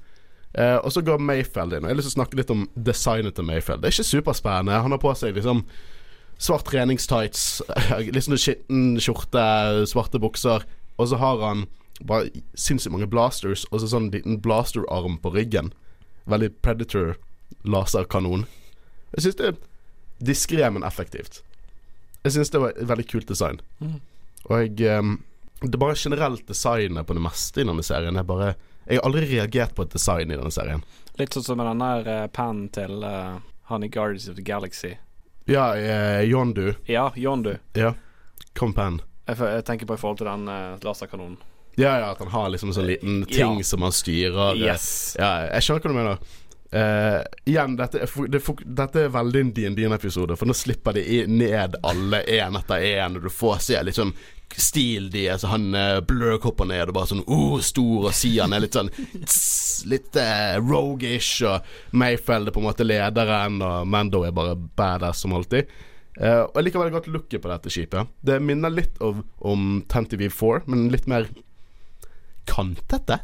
[0.53, 1.85] Uh, og så går Mayfeld inn.
[1.85, 3.83] Og Jeg har lyst til å snakke litt om designet til Mayfeld.
[3.83, 4.83] Det er ikke superspennende.
[4.85, 5.65] Han har på seg liksom
[6.43, 7.63] svart treningstights,
[8.15, 9.45] litt sånn skitten skjorte,
[9.91, 10.67] svarte bukser,
[10.99, 11.67] og så har han
[12.09, 15.73] bare sinnssykt mange blasters, og så sånn liten blasterarm på ryggen.
[16.31, 17.17] Veldig Predator
[17.69, 18.47] laserkanon.
[19.17, 19.59] Jeg syns det er
[20.23, 21.43] diskré, men effektivt.
[22.23, 23.61] Jeg syns det var et veldig kult design.
[23.83, 23.99] Mm.
[24.49, 25.21] Og jeg um,
[25.63, 28.17] Det bare generelt designet på det meste i denne serien.
[28.17, 28.55] Jeg bare
[28.87, 30.83] Jeg har aldri reagert på et design i denne serien.
[31.19, 33.39] Litt sånn som med den der uh, pennen til uh,
[33.71, 34.97] han i Guardians of the Galaxy.
[35.47, 36.75] Ja, uh, Yondu.
[36.87, 37.57] Ja, Yondu.
[37.79, 37.95] Ja.
[38.59, 39.01] Compan.
[39.29, 41.39] Jeg, jeg tenker på i forhold til den uh, laserkanonen.
[41.81, 43.63] Ja, ja, at han har liksom en sånn liten ting Ja.
[43.65, 44.53] som han styrer.
[44.57, 45.17] eh, Yes.
[45.19, 46.19] Ja, jeg skjønner hva du mener.
[46.73, 51.27] Uh, igjen, dette er, det dette er veldig en DND-episode, for nå slipper de i-
[51.29, 54.15] ned alle én etter én, og du får se sånn
[54.57, 58.13] stil de er, så han uh, Blurk hopper ned og bare sånn oh, stor, og
[58.17, 61.61] Sian er litt sånn tss, litt uh, rogish, og
[61.93, 65.69] Mayfeld er på en måte lederen, og Mando er bare badass som alltid.
[66.19, 68.09] Uh, og jeg liker veldig godt looket på dette skipet.
[68.25, 71.29] Det minner litt om, om TNTV4, men litt mer
[72.49, 73.21] kantete.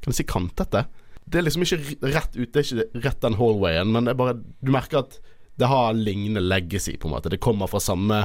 [0.00, 0.86] Kan du si kantete?
[1.24, 4.18] Det er liksom ikke rett ut, det er ikke rett den hallwayen, men det er
[4.18, 5.20] bare Du merker at
[5.60, 7.30] det har lignende legacy, på en måte.
[7.30, 8.24] Det kommer fra samme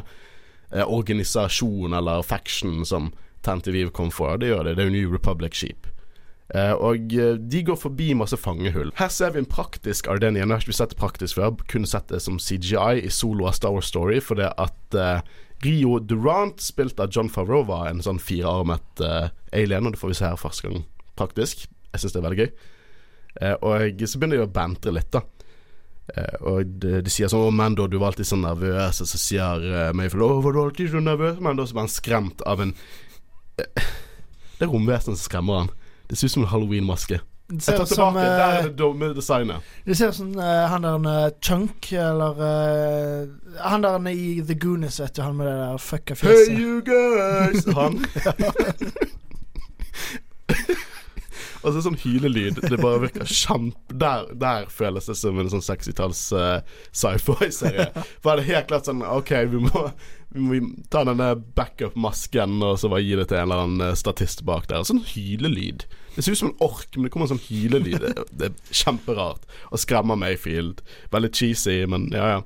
[0.71, 3.11] eh, organisasjon eller faction som
[3.45, 4.37] Tantiviv kom fra.
[4.37, 4.77] Det gjør det.
[4.77, 5.87] Det er jo New Republic-skip.
[6.55, 8.93] Eh, og eh, de går forbi masse fangehull.
[8.95, 10.47] Her ser vi en praktisk Ardenian.
[10.47, 11.57] Jeg har ikke sett det praktisk før.
[11.71, 15.19] Kun sett det som CGI i solo av Star Wars Story, fordi at eh,
[15.65, 20.13] Rio Durant, spilt av John Favreau, var en sånn firearmet uh, alien, og det får
[20.13, 20.83] vi se her første gang
[21.17, 21.65] praktisk.
[21.93, 22.51] Jeg syns det er veldig gøy.
[23.41, 25.23] Eh, og så begynner de å bantre litt, da.
[26.13, 29.19] Eh, og de, de sier sånn 'Å, Mando, du var alltid så nervøs', og så
[29.19, 32.63] sier uh, Mayfield 'Å, var du alltid så nervøs?' Men så blir han skremt av
[32.63, 32.75] en
[34.57, 35.73] Det er romvesenet som skremmer han.
[36.09, 37.19] Det ser ut som en halloween-maske.
[37.47, 38.25] Det Jeg ser tar ut som, tilbake.
[38.25, 39.55] Der er eh, det dumme designet.
[39.85, 43.27] det ser ut som uh, han der eh, Chunk, eller uh,
[43.61, 47.65] Han der i The Goonies, vet du, han med det der fucka Hey you guys!
[47.75, 48.05] Han.
[51.67, 52.61] Og så sånn hylelyd.
[52.63, 56.61] Det bare virker kjempe Der, der føles det som en sånn 60-talls uh,
[56.95, 57.89] sci-fi-serie.
[58.23, 59.83] For det er helt klart sånn OK, vi må,
[60.35, 60.61] vi må
[60.93, 64.69] ta denne backup-masken og så bare gi det til en eller annen eh, statist bak
[64.71, 64.85] der.
[64.87, 65.87] Sånn hylelyd.
[66.15, 67.99] Det ser ut som en ork, men det kommer en sånn hylelyd.
[68.01, 69.45] Det, det er kjemperart.
[69.69, 70.81] Og skremmer Mayfield.
[71.13, 72.41] Veldig cheesy, men ja, ja.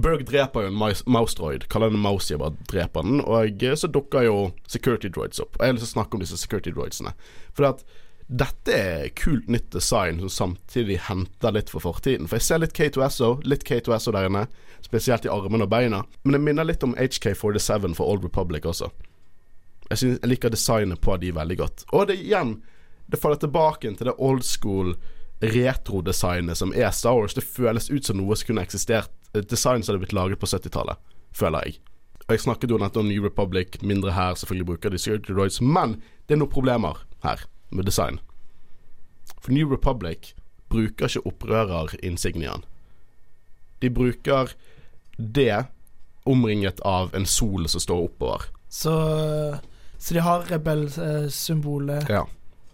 [0.00, 1.66] Berg dreper jo en mouse- mouse droid.
[1.68, 3.20] Kaller den mouse, jeg bare dreper den.
[3.20, 5.58] Og eh, så dukker jo security droids opp.
[5.58, 7.12] Og jeg har lyst til å snakke om disse security droidsene.
[7.54, 7.84] For at
[8.34, 12.26] dette er kult nytt design som samtidig henter litt for fortiden.
[12.26, 14.46] For jeg ser litt K2SO, litt K2SO der inne.
[14.82, 16.02] Spesielt i armene og beina.
[16.24, 18.90] Men det minner litt om HK47 for Old Republic også.
[19.90, 21.86] Jeg, synes, jeg liker designet på de veldig godt.
[21.92, 22.62] Og det igjen
[23.06, 24.94] Det faller tilbake til det old school
[25.44, 27.34] retro-designet som er Star Wars.
[27.36, 30.46] Det føles ut som noe som kunne eksistert Et design som hadde blitt laget på
[30.46, 30.96] 70-tallet,
[31.34, 31.80] føler jeg.
[32.24, 35.60] Og Jeg snakket jo nettopp om New Republic, mindre her, selvfølgelig bruker de Security Droids,
[35.60, 37.42] men det er noen problemer her
[37.74, 38.20] med design.
[39.40, 40.32] For New Republic
[40.72, 42.64] bruker ikke opprørerinsigniaen.
[43.82, 44.54] De bruker
[45.16, 45.64] det
[46.24, 48.46] omringet av en sol som står oppover.
[48.72, 48.94] Så,
[49.98, 52.24] så de har rebellsymbolet Ja.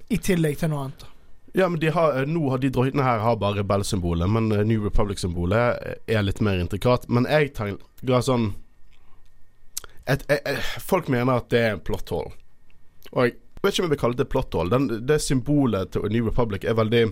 [0.08, 1.06] i tillegg til noe annet.
[1.52, 4.62] Ja, men de har, eh, nå har de droidene her har bare rebellsymbolet, men eh,
[4.64, 7.08] New Republic-symbolet er litt mer intrikat.
[7.10, 8.52] Men jeg tenker sånn
[10.06, 12.30] et, et, et, Folk mener at det er en plot hole.
[13.10, 14.80] Og jeg vet ikke om jeg vil kalle det plot hole.
[15.08, 17.04] Det symbolet til New Republic er veldig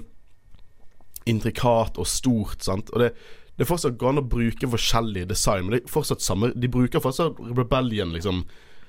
[1.29, 2.93] intrikat og stort, sant.
[2.95, 3.11] Og det,
[3.59, 6.71] det er fortsatt går an å bruke forskjellige design, men det er fortsatt samme De
[6.73, 8.45] bruker fortsatt Rebellion, liksom,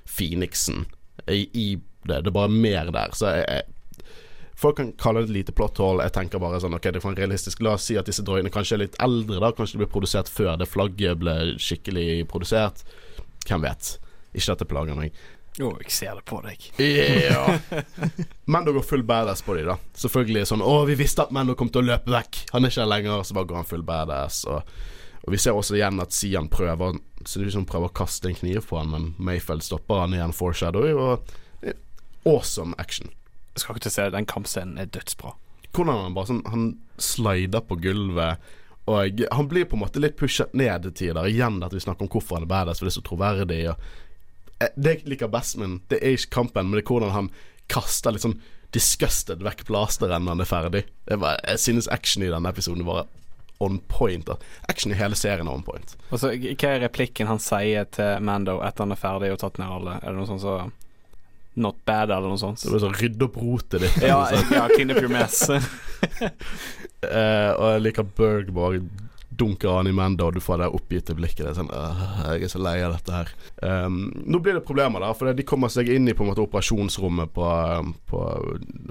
[0.10, 0.86] Phoenixen,
[1.28, 1.68] i, i
[2.06, 2.22] det.
[2.22, 3.16] Det er bare mer der.
[3.18, 3.68] Så jeg, jeg
[4.60, 6.04] Folk kan kalle det et lite plot hole.
[6.04, 8.26] Jeg tenker bare sånn Ok, det er for en realistisk La oss si at disse
[8.28, 9.54] drøyene kanskje er litt eldre, da.
[9.56, 12.84] Kanskje de ble produsert før det flagget ble skikkelig produsert.
[13.48, 13.94] Hvem vet.
[14.36, 15.16] Ikke at det plager meg.
[15.60, 16.70] Jo, jeg ser det på deg.
[16.80, 17.58] Ja.
[18.54, 19.76] Mando går full badass på dem, da.
[20.00, 22.46] Selvfølgelig sånn Å, vi visste at Mando kom til å løpe vekk.
[22.54, 24.46] Han er ikke her lenger, så bare går han full badass.
[24.48, 24.72] Og,
[25.26, 26.96] og vi ser også igjen at Sian prøver
[27.26, 30.16] Så det er liksom prøver å kaste en kniv på han, men Mayfeld stopper han
[30.16, 31.76] igjen, foreshadowing, og
[32.24, 33.12] awesome action.
[33.54, 35.36] Jeg skal ikke til å se det, den kampscenen er dødsbra.
[35.76, 36.70] Hvordan han bare sånn Han
[37.00, 38.52] slider på gulvet.
[38.90, 41.28] Og han blir på en måte litt pushet ned til tider.
[41.30, 43.60] Igjen at vi snakker om hvorfor han er badass, for det er så troverdig.
[43.74, 44.08] Og
[44.76, 47.30] det jeg liker best, men det er ikke kampen, men det er hvordan han
[47.72, 48.40] kaster litt sånn
[48.76, 50.84] disgusted vekk plasteret når han er ferdig.
[51.08, 53.08] Det bare, jeg synes action i denne episoden var
[53.60, 54.30] on point.
[54.72, 55.96] Action i hele serien er on point.
[56.12, 59.60] Og så, Hva er replikken han sier til Mando etter han er ferdig og tatt
[59.60, 59.98] ned alle?
[60.00, 60.60] Er det noe sånt så
[61.60, 62.62] Not bad, eller noe sånt?
[62.62, 63.98] Så det er sånn Rydde opp rotet ditt.
[64.06, 65.42] ja, ja, clean up your mess.
[65.50, 65.58] uh,
[67.60, 68.80] og jeg liker Berg bare
[69.40, 71.46] dunker han i Mando, og du får det oppgitte blikket.
[71.46, 73.32] Det er sånn Jeg er så lei av dette her.
[73.64, 75.14] Um, nå blir det problemer, da.
[75.18, 77.48] For de kommer seg inn i på en måte operasjonsrommet på,
[78.12, 78.26] på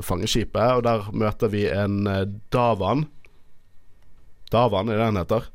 [0.05, 3.07] fangeskipet, og der møter vi en eh, Davan.
[4.53, 5.53] Davan, er det han heter?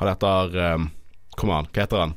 [0.00, 0.90] Han heter um,
[1.36, 2.16] Kom an, hva heter han?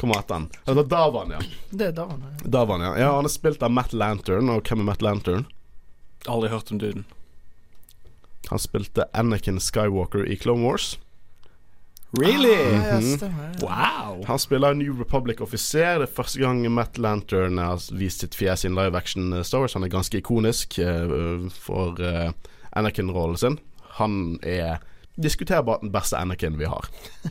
[0.00, 0.50] Kom an, han.
[0.66, 1.40] Han heter Davan, ja.
[1.70, 2.26] Det er Davan.
[2.26, 2.50] ja.
[2.56, 2.92] Davan, ja.
[2.98, 3.14] ja.
[3.16, 5.46] Han er spilt av Matt Lantern, og hvem er Matt Lantern?
[6.28, 7.06] Aldri hørt om duden.
[8.50, 10.94] Han spilte Anakin Skywalker i Clone Wars.
[12.18, 12.76] Really?
[12.76, 13.54] Ah, stemmer.
[13.60, 13.66] ja.
[13.66, 14.24] Wow.
[14.26, 15.98] Han spiller New Republic-offiser.
[15.98, 19.44] Det er første gang Matt Lantern har vist sitt fjes i en live action eh,
[19.46, 19.76] Star Wars.
[19.78, 22.32] Han er ganske ikonisk uh, for uh,
[22.74, 23.60] Anakin-rollen sin.
[24.00, 24.82] Han er
[25.22, 26.90] diskuterbart den beste Anakin vi har.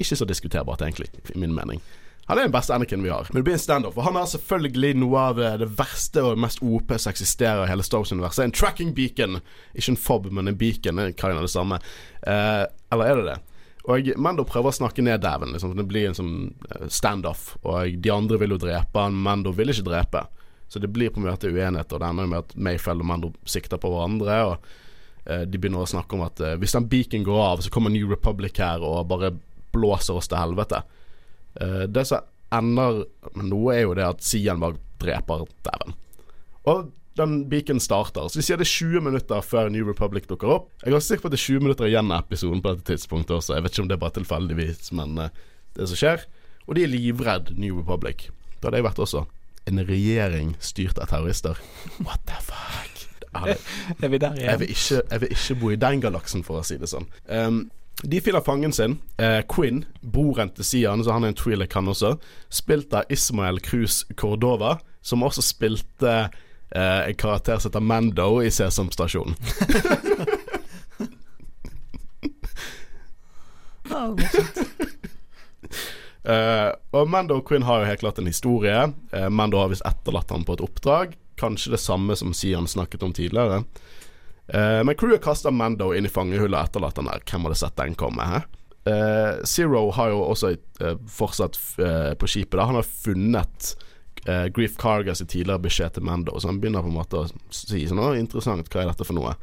[0.00, 1.84] Ikke så diskuterbart, egentlig, i min mening.
[2.26, 3.28] Han er den beste Anakin vi har.
[3.28, 3.98] Men det blir en standoff.
[4.00, 7.84] Og han er selvfølgelig noe av det verste og mest OP som eksisterer i hele
[7.84, 8.46] Star Wars-universet.
[8.46, 9.42] En tracking beacon.
[9.74, 10.96] Ikke en fob, men en beacon.
[10.96, 11.82] Det er kind av det samme.
[12.24, 13.42] Uh, eller er det det?
[13.84, 15.52] Og Mando prøver å snakke ned dæven.
[15.52, 15.74] Liksom.
[15.76, 16.36] Det blir en sånn
[16.70, 17.50] eh, standoff.
[17.62, 20.24] Og de andre vil jo drepe han, Mando vil ikke drepe.
[20.72, 23.32] Så det blir på en måte uenighet, og det ender med at Mayfeld og Mando
[23.46, 24.38] sikter på hverandre.
[24.48, 27.72] Og eh, de begynner å snakke om at eh, hvis den beacon går av, så
[27.74, 29.34] kommer New Republic her og bare
[29.74, 30.80] blåser oss til helvete.
[31.60, 35.96] Eh, det som ender med noe, er jo det at Sian bare dreper dæven.
[36.72, 38.26] Og den beacon starter.
[38.28, 40.70] Så de sier det er 20 minutter før New Republic dukker opp.
[40.82, 42.88] Jeg er ganske sikker på at det er 20 minutter igjen av episoden på dette
[42.92, 43.54] tidspunktet også.
[43.58, 45.30] Jeg vet ikke om det er bare tilfeldigvis, men eh,
[45.78, 46.26] det som skjer.
[46.66, 48.28] Og de er livredd New Republic.
[48.58, 49.24] Det hadde jeg vært også.
[49.70, 51.60] En regjering styrt av terrorister.
[52.02, 52.90] What the fuck?
[53.34, 53.56] Er,
[54.02, 54.60] Er vi der jeg, igjen?
[54.60, 57.08] vil ikke, jeg vil ikke bo i den galaksen, for å si det sånn.
[57.26, 57.64] Um,
[58.04, 61.88] de finner fangen sin, eh, Quinn, broren til Sian, så han er en Twi'lek han
[61.90, 62.12] også,
[62.52, 66.14] spilt av Ismael Cruz Cordova, som også spilte
[66.74, 69.36] eh, en karakter som heter Mando i Sesamstasjonen.
[73.90, 74.16] oh.
[76.24, 78.78] Eh, og Mando og Quinn har jo helt klart en historie.
[79.12, 81.12] Uh, Mando har visst etterlatt ham på et oppdrag.
[81.36, 83.58] Kanskje det samme som Sian snakket om tidligere.
[84.48, 87.24] Uh, men crewet kaster Mando inn i fangehullet og etterlater ham der.
[87.28, 88.24] Hvem hadde sett den komme?
[88.24, 88.40] Hæ?
[88.84, 90.50] Eh, Zero har jo også
[91.08, 91.56] fortsatt
[92.20, 92.58] på skipet.
[92.58, 93.70] da Han har funnet
[94.26, 97.84] eh, Griff Cargas tidligere beskjed til Mando, så han begynner på en måte å si
[97.88, 99.34] sånn «Å, Interessant, hva er dette for noe?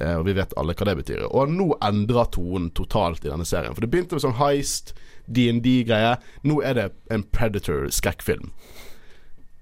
[0.00, 1.24] Eh, og vi vet alle hva det betyr.
[1.28, 3.74] Og nå endrer tonen totalt i denne serien.
[3.76, 4.94] For det begynte med sånn heist,
[5.30, 6.16] DND-greie.
[6.48, 8.50] Nå er det en Predator-skrekkfilm.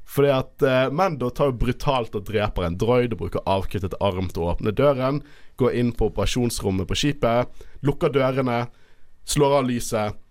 [0.09, 4.31] Fordi at eh, Mando tar jo brutalt og dreper en droid og bruker avkuttet arm
[4.33, 5.21] til å åpne døren.
[5.61, 7.51] Går inn på operasjonsrommet på skipet,
[7.85, 8.63] lukker dørene,
[9.29, 10.25] slår av lyset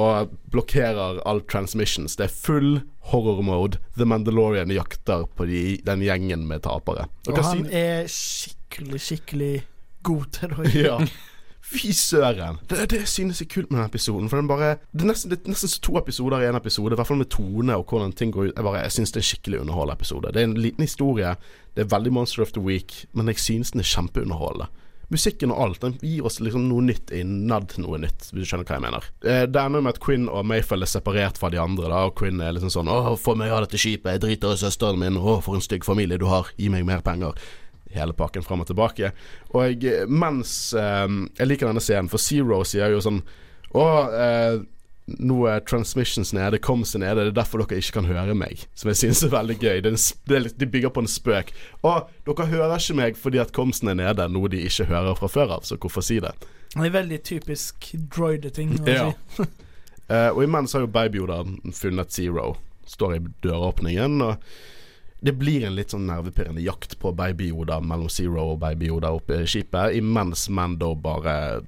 [0.00, 2.16] og blokkerer all transmissions.
[2.18, 2.80] Det er full
[3.12, 3.80] horror mode.
[3.96, 7.08] The Mandalorian jakter på de, den gjengen med tapere.
[7.28, 9.52] Og og han er skikkelig, skikkelig
[10.06, 10.74] god til det.
[10.86, 10.96] ja.
[11.70, 12.56] Fy søren.
[12.70, 14.28] Det det synes jeg er kult med denne episoden.
[14.28, 16.94] For den bare Det er nesten, det er nesten to episoder i en episode.
[16.94, 18.52] I hvert fall med tone og hvordan ting går ut.
[18.56, 20.32] Jeg, bare, jeg synes det er en skikkelig underholdende episode.
[20.34, 21.34] Det er en liten historie.
[21.76, 24.66] Det er veldig Monster of the Week, men jeg synes den er kjempeunderholdende.
[25.10, 28.68] Musikken og alt Den gir oss liksom noe nytt innad noe nytt, hvis du skjønner
[28.68, 29.08] hva jeg mener.
[29.24, 32.14] Eh, Det ender med at Quinn og Mayfell er separert fra de andre, da, og
[32.20, 34.12] Quinn er liksom sånn 'Å, få meg av dette skipet.
[34.12, 35.16] Jeg driter i søsteren min.
[35.16, 36.46] Å, for en stygg familie du har.
[36.56, 37.34] Gi meg mer penger.'
[37.90, 39.12] hele pakken fram og tilbake.
[39.54, 43.22] Og eh, mens eh, Jeg liker denne scenen, for Zero sier jo sånn
[43.74, 44.60] Å, eh,
[45.18, 48.66] nå er transmissions nede, coms er nede, det er derfor dere ikke kan høre meg.
[48.78, 49.80] Som jeg synes er veldig gøy.
[49.84, 49.92] Det
[50.30, 51.52] det de bygger på en spøk.
[51.82, 51.94] Å,
[52.28, 55.56] dere hører ikke meg fordi at comsen er nede, noe de ikke hører fra før
[55.58, 56.32] av, så hvorfor si det?
[56.76, 59.06] Det er veldig typisk droide-ting å Ja.
[59.36, 59.46] si.
[60.10, 61.42] uh, og imens har jo Baby Yoda
[61.74, 62.52] funnet Zero.
[62.86, 64.44] Står i døråpningen, og
[65.20, 69.10] det blir en litt sånn nervepirrende jakt på Baby Yoda mellom Zero og Baby Yoda
[69.12, 71.60] oppe i skipet, imens Mando bare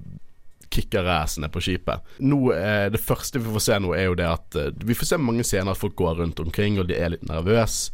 [0.73, 2.01] kicker assene på skipet.
[2.23, 5.11] Nå, eh, Det første vi får se nå, er jo det at eh, vi får
[5.13, 7.93] se mange scener at folk går rundt omkring, og de er litt nervøse.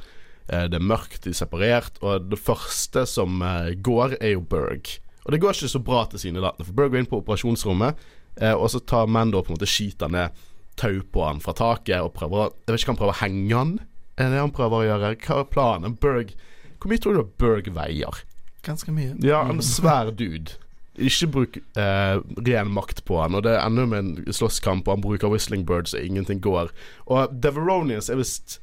[0.49, 4.41] Eh, det er mørkt, de er separert, og det første som eh, går, er jo
[4.41, 4.95] Berg.
[5.25, 8.07] Og det går ikke så bra til sine tilsynelatende, for Berg går inn på operasjonsrommet,
[8.41, 10.45] eh, og så tar Mando på en måte skyter ned
[10.79, 13.57] tau på han fra taket og prøver Jeg vet ikke om han prøver å henge
[13.57, 13.73] han?
[14.19, 15.11] Er det han prøver å gjøre?
[15.25, 15.97] Hva er planen?
[15.99, 16.33] Berg
[16.79, 18.21] Hvor mye tror du Berg veier?
[18.63, 19.15] Ganske mye.
[19.23, 20.55] Ja, er svær dude.
[20.97, 22.15] Ikke bruk eh,
[22.47, 23.37] ren makt på han.
[23.37, 26.73] Og det ender med en slåsskamp, og han bruker Whistling Birds, og ingenting går.
[27.07, 28.59] Og Deveronians er visst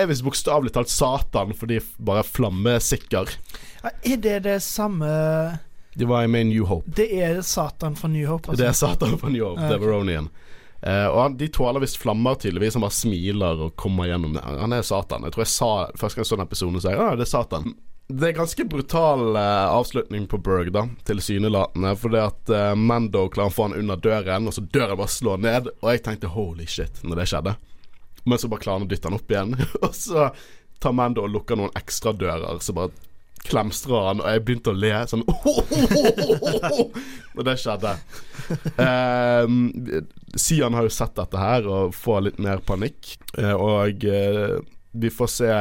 [0.00, 3.34] er visst bokstavelig talt Satan, fordi bare flammesikker.
[3.82, 5.06] Ja, Er det det samme
[5.96, 6.90] De var med i New Hope.
[6.96, 8.94] Det er Satan fra New Hope, Det er altså?
[8.94, 9.68] Satan fra New Hope, ok.
[9.70, 10.30] Deveronian.
[10.82, 12.74] Eh, og han, De tåler visst flammer, tydeligvis.
[12.78, 14.44] Han bare smiler og kommer gjennom det.
[14.44, 15.26] Han er Satan.
[15.26, 17.32] Jeg tror jeg sa første gang jeg så den episoden, så jeg ja, det er
[17.34, 17.74] Satan.
[18.10, 21.92] Det er ganske brutal uh, avslutning på Berg, da, tilsynelatende.
[21.96, 25.44] Fordi at uh, Mando klarer å få han under døren, og så døren bare slår
[25.44, 25.68] ned.
[25.78, 27.54] Og jeg tenkte holy shit når det skjedde.
[28.26, 29.54] Men så bare klarer han å dytte han opp igjen.
[29.86, 30.26] og så
[30.82, 32.90] tar Mando og lukker noen ekstra dører, så bare
[33.46, 35.22] klemstrer han, og jeg begynte å le sånn
[37.36, 37.92] Når det skjedde.
[38.76, 39.70] Um,
[40.34, 43.14] Sian har jo sett dette her og får litt mer panikk.
[43.38, 45.54] Eh, og vi får se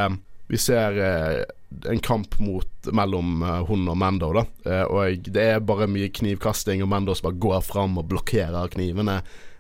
[0.50, 1.44] Vi ser eh,
[1.92, 4.46] en kamp mot, mellom eh, hun og Mando, da.
[4.66, 8.72] Eh, og det er bare mye knivkasting, og Mando som bare går fram og blokkerer
[8.74, 9.20] knivene.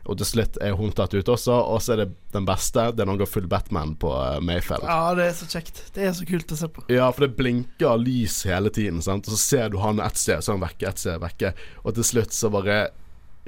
[0.10, 2.88] Og til slutt er hun tatt ut også, og så er det den beste.
[2.95, 4.10] Det er når han går full Batman på
[4.41, 4.88] Mayfeld.
[4.89, 5.84] Ja, det er så kjekt.
[5.93, 6.88] Det er så kult å se på.
[6.89, 9.30] Ja, for det blinker lys hele tiden, sant?
[9.30, 11.54] og så ser du han ett sted, så er han vekke, ett sted vekke.
[11.84, 12.80] Og til slutt så bare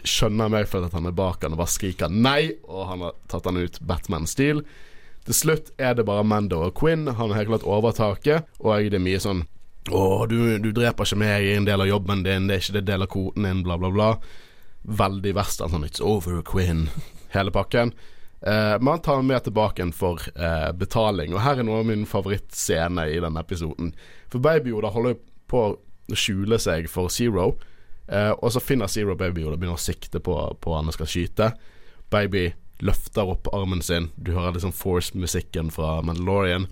[0.06, 3.49] skjønner Mayfield at han er bak han og bare skriker nei, og han har tatt
[3.49, 4.62] han ut Batman-stil.
[5.27, 7.05] Til slutt er det bare Mando og Quinn.
[7.07, 9.45] Han har helt klart overtaket, og det er mye sånn
[9.89, 12.62] Å, du, du dreper ikke meg, jeg er en del av jobben din, det er
[12.62, 14.10] ikke det del av koden din, bla, bla, bla.
[14.86, 16.88] Veldig western, sånn It's over, Quinn.
[17.34, 17.93] Hele pakken.
[18.41, 21.34] Eh, men han tar med tilbake En for eh, betaling.
[21.34, 23.91] Og her er noe av min favorittscene i denne episoden.
[24.34, 25.19] For Baby Yoda holder
[25.51, 27.53] på å skjule seg for Zero.
[28.10, 30.97] Eh, og så finner Zero Baby Yoda og begynner å sikte på, på han og
[30.97, 31.51] skal skyte.
[32.12, 32.49] Baby
[32.81, 34.09] løfter opp armen sin.
[34.15, 36.67] Du hører liksom Force-musikken fra Mandalorian.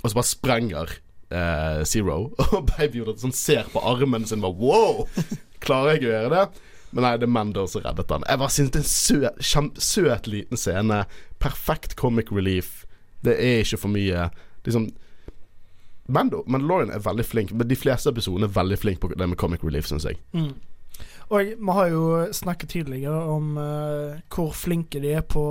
[0.00, 0.96] Og så bare sprenger
[1.30, 2.30] eh, Zero.
[2.56, 5.06] Og Baby Yoda sånn ser på armen sin bare Wow!
[5.64, 6.66] Klarer jeg å gjøre det?
[6.90, 8.24] Men nei, det er Mando som reddet han.
[8.26, 11.04] Jeg bare synes det er en søt, søt liten scene.
[11.42, 12.80] Perfekt comic relief.
[13.22, 14.30] Det er ikke for mye
[14.64, 14.88] Liksom
[16.10, 19.38] Mando, Mandalorian er veldig flink, men de fleste episodene er veldig flink på det med
[19.38, 20.18] comic relief, syns jeg.
[20.34, 20.50] Mm.
[21.30, 25.44] Og vi har jo snakket tidligere om uh, hvor flinke de er på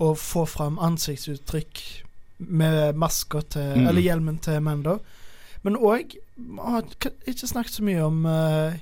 [0.00, 1.82] å få fram ansiktsuttrykk
[2.48, 3.88] med maska til Mm.
[3.88, 4.98] Eller hjelmen til Mando.
[5.62, 6.16] Men òg
[6.56, 6.86] har
[7.28, 8.72] ikke snakket så mye om uh,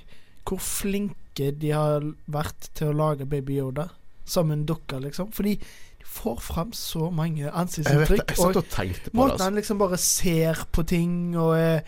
[0.47, 3.89] hvor flinke de har vært til å lage Baby Yoda
[4.29, 5.31] som en dukke, liksom.
[5.35, 7.99] Fordi de får fram så mange ansiktsuttrykk.
[7.99, 9.17] Jeg vet det, jeg satt Og tenkte på det.
[9.19, 9.43] måten Altså.
[9.43, 11.81] han liksom bare ser på ting og eh,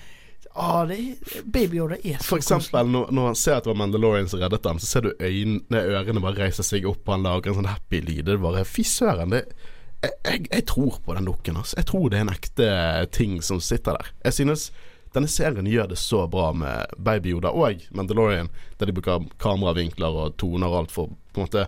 [0.54, 4.42] ah, det er, så For eksempel når, når han ser at det var Mandalorian som
[4.42, 7.60] reddet ham, så ser du øynene, ørene bare reiser seg opp, og han lager en
[7.62, 8.26] sånn happy lyd.
[8.28, 9.46] Det bare Fy søren, det
[10.02, 11.60] jeg, jeg, jeg tror på den dukken.
[11.62, 11.78] Altså.
[11.78, 12.70] Jeg tror det er en ekte
[13.14, 14.10] ting som sitter der.
[14.26, 14.72] Jeg synes
[15.14, 20.20] denne serien gjør det så bra med Baby Yoda og Mandalorian, der de bruker kameravinkler
[20.24, 21.66] og toner og alt for på en måte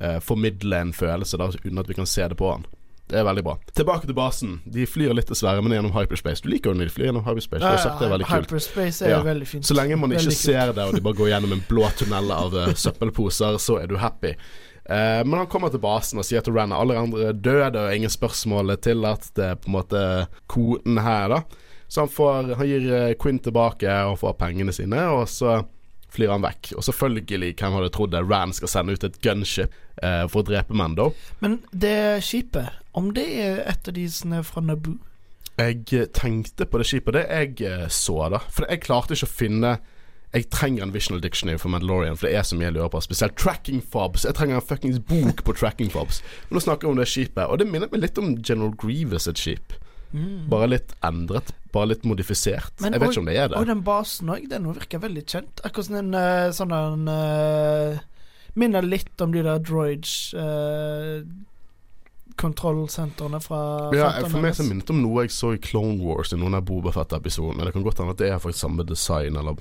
[0.00, 2.66] eh, formidle en følelse da, uten at vi kan se det på han.
[3.06, 3.52] Det er veldig bra.
[3.78, 4.54] Tilbake til basen.
[4.66, 6.42] De flyr litt dessverre, men gjennom hyperspace.
[6.42, 7.62] Du liker jo når de flyr gjennom hyperspace.
[7.62, 8.48] Har sagt det er veldig kult.
[8.50, 9.20] Hyperspace er Ja.
[9.22, 9.64] veldig fint.
[9.68, 10.42] Så lenge man ikke Veldig kult.
[10.42, 13.86] ser det, og de bare går gjennom en blå tunnel av uh, søppelposer, så er
[13.86, 14.32] du happy.
[14.90, 17.78] Uh, men han kommer til basen og sier til Ren at alle andre er døde,
[17.78, 19.30] og ingen spørsmål er tillatt.
[19.38, 20.02] Det er på en måte
[20.50, 21.40] koden her, da.
[21.88, 25.60] Så han, får, han gir eh, Quinn tilbake og får pengene sine, og så
[26.10, 26.72] flyr han vekk.
[26.78, 29.70] Og selvfølgelig, hvem hadde trodd det, Ran skal sende ut et gunship
[30.02, 31.12] eh, for å drepe Mando.
[31.44, 34.96] Men det skipet, om det er et av de som er fra Naboo
[35.60, 38.40] Jeg eh, tenkte på det skipet, det jeg eh, så da.
[38.52, 39.70] For jeg klarte ikke å finne
[40.34, 43.00] Jeg trenger en Visional Dictionary for Mandalorian, for det er så mye jeg lurer på.
[43.04, 44.26] Spesielt tracking fobs.
[44.28, 46.18] Jeg trenger en fuckings bok på tracking fobs.
[46.48, 49.28] Men nå snakker vi om det skipet, og det minner meg litt om General Grievous
[49.30, 49.72] et skip.
[50.50, 51.52] Bare litt endret.
[51.72, 52.72] Bare litt modifisert.
[52.80, 53.56] Men jeg vet og- ikke om det er det.
[53.58, 55.60] Og den basen òg, den virker veldig kjent.
[55.64, 57.98] Akkurat som en eh, sånn en uh,
[58.56, 61.20] Minner litt om de der droids uh,
[62.36, 63.60] kontrollsentrene fra
[63.96, 66.64] Ja, for meg så minnet om noe jeg så i Clone Wars i noen av
[66.68, 67.64] Bobafett-episodene.
[67.64, 69.56] Det kan godt hende at det er faktisk samme design, eller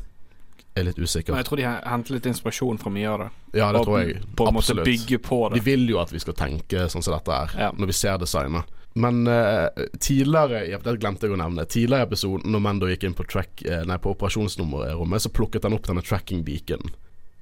[0.76, 1.32] er litt usikker.
[1.32, 3.30] Men jeg tror de he- henter litt inspirasjon fra mye av det.
[3.62, 4.22] Ja, det Og tror jeg.
[4.36, 7.32] På en måte bygge på De vil jo at vi skal tenke sånn som dette
[7.32, 7.72] er, Ja.
[7.72, 8.66] når vi ser designet.
[8.98, 9.68] Men uh,
[10.00, 11.66] tidligere ja, Det glemte jeg å nevne.
[11.68, 15.64] Tidligere i episoden, når Mendo gikk inn på, track, eh, nei, på operasjonsnummerrommet, så plukket
[15.64, 16.92] han opp denne tracking beaconen.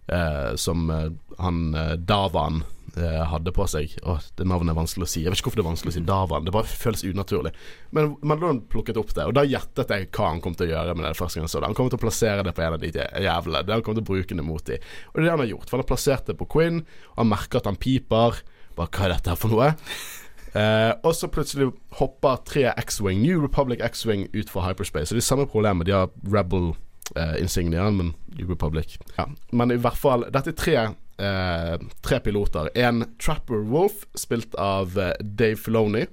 [0.07, 2.63] Eh, som eh, han eh, Davan
[2.97, 3.95] eh, hadde på seg.
[4.03, 5.23] Åh, det navnet er vanskelig å si.
[5.23, 6.47] Jeg vet ikke hvorfor det er vanskelig å si Davan.
[6.47, 7.53] Det bare føles unaturlig.
[7.95, 10.97] Men Madelon plukket opp det, og da gjettet jeg hva han kom til å gjøre
[10.97, 11.71] med det første gang jeg så det.
[11.71, 13.63] Han kom til å plassere det på en av de jævlene.
[13.67, 14.89] Det Han kom til å bruke det mot dem.
[15.11, 15.69] Og det er det han har gjort.
[15.69, 16.83] For han har plassert det på Quinn,
[17.13, 18.43] og han merker at han piper.
[18.73, 19.73] Bare hva er dette her for noe?
[20.53, 25.09] Eh, og så plutselig hopper tre X-Wing, New Republic X-Wing, ut fra hyperspace.
[25.09, 25.87] Og det er samme problemet.
[25.89, 26.75] De har Rebel
[27.15, 29.27] eh, insignieren, men New Republic ja.
[29.51, 30.75] Men i hvert fall Dette er tre,
[31.19, 32.69] eh, tre piloter.
[32.75, 36.05] En Trapper Wolf, spilt av eh, Dave Filoni.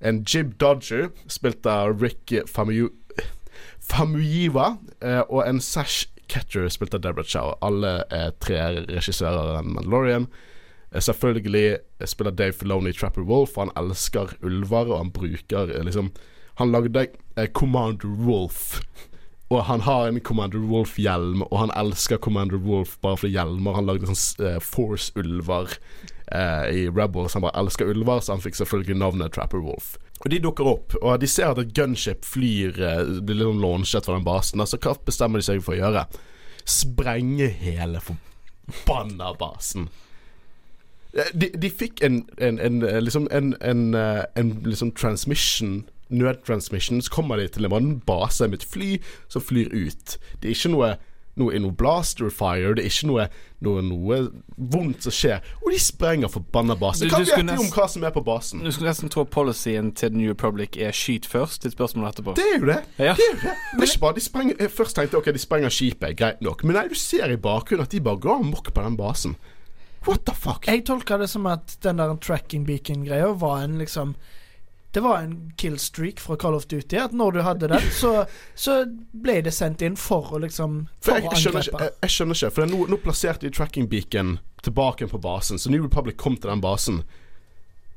[0.00, 2.90] En Jib Dodger, spilt av Rick Famu
[3.84, 4.76] Famuyiwa.
[5.00, 7.54] Eh, og en Sash Catcher, spilt av Deborah Chow.
[7.64, 10.28] Alle er tre regissører av Mandalorian.
[10.92, 11.78] Eh, Selvfølgelig
[12.08, 16.12] spiller Dave Filoni Trapper Wolf, han elsker ulver, og han bruker eh, liksom
[16.60, 17.08] Han lagde
[17.52, 18.80] Command Wolf.
[19.54, 23.76] Og han har en Commander Wolf-hjelm, og han elsker Commander Wolf bare fordi hjelmer.
[23.76, 25.76] Han lagde sånn uh, Force-ulver
[26.34, 27.36] uh, i Rebels.
[27.36, 29.94] Han bare elsker ulver, så han fikk selvfølgelig navnet Trapper Wolf.
[30.24, 34.08] Og De dukker opp, og de ser at et gunship flyr uh, blir liksom launchet
[34.08, 34.64] fra den basen.
[34.64, 36.06] Altså, hva bestemmer de seg for å gjøre?
[36.66, 39.86] Sprenge hele forbanna basen.
[41.14, 45.84] De, de fikk en, en, en liksom en, en, en liksom transmission
[46.14, 47.02] Nødtransmission.
[47.02, 48.92] Så kommer de til en base med et fly
[49.28, 50.18] som flyr ut.
[50.40, 50.94] Det er ikke noe
[51.34, 53.24] noe, noe blaster fire, det er ikke noe,
[53.66, 54.18] noe, noe
[54.70, 55.40] vondt som skjer.
[55.64, 57.08] Og de sprenger forbanna basen.
[57.08, 58.60] Du- Hva vet de om hva som er på basen?
[58.62, 62.36] Du skulle nesten tro policyen til The New Republic er skyt først, ditt spørsmål etterpå.
[62.38, 62.76] Det er jo det.
[63.02, 63.16] Ja.
[63.18, 63.56] Det er jo det.
[63.72, 66.40] Det er ikke bare, de sprenger, jeg først tenkte jeg ok, de sprenger skipet, greit
[66.46, 66.62] nok.
[66.64, 69.34] Men nei, du ser i bakgrunnen at de bare går amok på den basen.
[70.06, 70.68] What the fuck?
[70.70, 74.14] Jeg tolka det som at den der tracking beacon-greia var en liksom
[74.94, 76.96] Det var en killstreak fra Call of Duty.
[77.02, 78.12] At når du hadde den, så,
[78.54, 78.76] så
[79.10, 82.14] ble det sendt inn for å liksom For For jeg, jeg, skjønner ikke, jeg, jeg
[82.14, 85.58] skjønner ikke For nå, nå plasserte de tracking beacon tilbake på basen.
[85.58, 87.02] Så New Republic kom til den basen.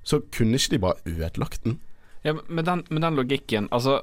[0.02, 1.78] Så kunne ikke de bare ødelagt den?
[2.26, 4.02] Ja, men med den, med den logikken, altså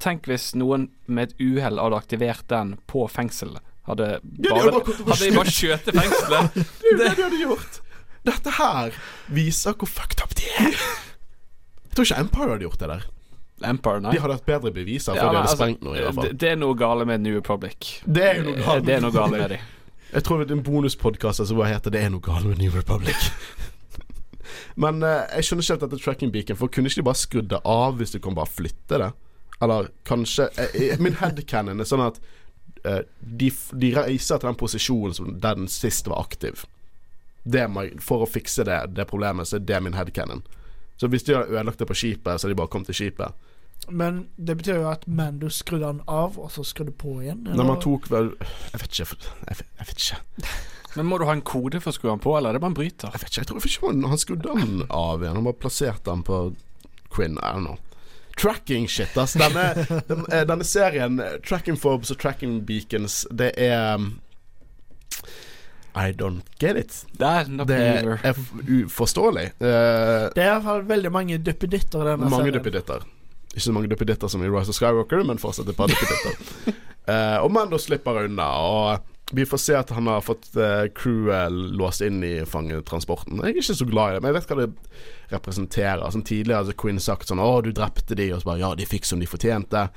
[0.00, 3.60] Tenk hvis noen med et uhell hadde aktivert den på fengselet.
[3.84, 6.60] Hadde bare, ja, kommet hadde de bare skjøtet fengselet.
[6.80, 7.80] Det er jo det de hadde gjort.
[8.24, 8.96] Dette her
[9.36, 10.78] viser hvor fucked up de er.
[11.94, 13.02] Jeg tror ikke Empire hadde gjort det der.
[13.70, 14.12] Empire, nei.
[14.16, 16.32] De hadde hatt bedre beviser for Ja, de hadde altså, sprengt noe, i hvert fall.
[16.34, 17.90] Det, er noe gale med New Republic.
[18.02, 18.88] Det er noe galt.
[18.88, 19.68] Det er noe gale med dem.
[20.14, 22.74] Jeg tror det er en bonuspodkast som bare heter 'Det er noe galt med New
[22.74, 23.30] Republic'.
[24.82, 27.48] Men eh, jeg skjønner ikke helt dette tracking beacon, for kunne ikke de bare skrudd
[27.54, 29.12] det av hvis du kan bare flytte det?
[29.62, 32.18] Eller kanskje eh, eh, Min headcanon er sånn at
[32.84, 36.66] eh, de, de reiser til den posisjonen som der den sist var aktiv.
[37.44, 40.42] Det må, for å fikse det, det problemet, så er det min headcanon.
[41.04, 43.50] Så hvis de har ødelagt det på skipet, så har de bare kommet til skipet.
[43.92, 47.42] Men det betyr jo at Mando skrudde den av, og så skrudde på igjen?
[47.44, 49.18] Nei, man tok vel Jeg vet ikke.
[49.50, 50.54] Jeg vet, jeg vet ikke.
[50.96, 52.72] Men må du ha en kode for å skru den på, eller er det bare
[52.72, 53.12] en bryter?
[53.12, 55.36] Jeg vet ikke, jeg tror ikke han, han skrudde den av igjen.
[55.36, 56.38] Han bare plasserte den på
[57.12, 57.36] Quinn.
[57.42, 57.76] I don't know.
[58.40, 59.36] Tracking shit, ass.
[59.36, 59.66] Denne,
[60.08, 64.14] den, eh, denne serien, eh, Tracking Phobes og Tracking Beacons, det er um,
[65.94, 67.04] I don't get it.
[67.18, 68.34] Det er er
[68.84, 69.46] uforståelig.
[69.60, 72.58] Uh, Det er iallfall veldig mange duppeditter i denne mange serien.
[72.58, 73.04] duppeditter.
[73.54, 76.74] Ikke så mange duppeditter som i Rise of Skywalker, men fortsatt et par duppeditter.
[77.08, 78.98] uh, og Mando slipper unna, og
[79.32, 83.38] vi får se at han har fått uh, crewet låst inn i fangetransporten.
[83.40, 84.72] Jeg er ikke så glad i det, men jeg vet hva det
[85.32, 86.10] representerer.
[86.10, 88.84] Som tidligere hadde Quinn sagt sånn 'Å, du drepte de', og så bare 'Ja, de
[88.86, 89.88] fikk som de fortjente'.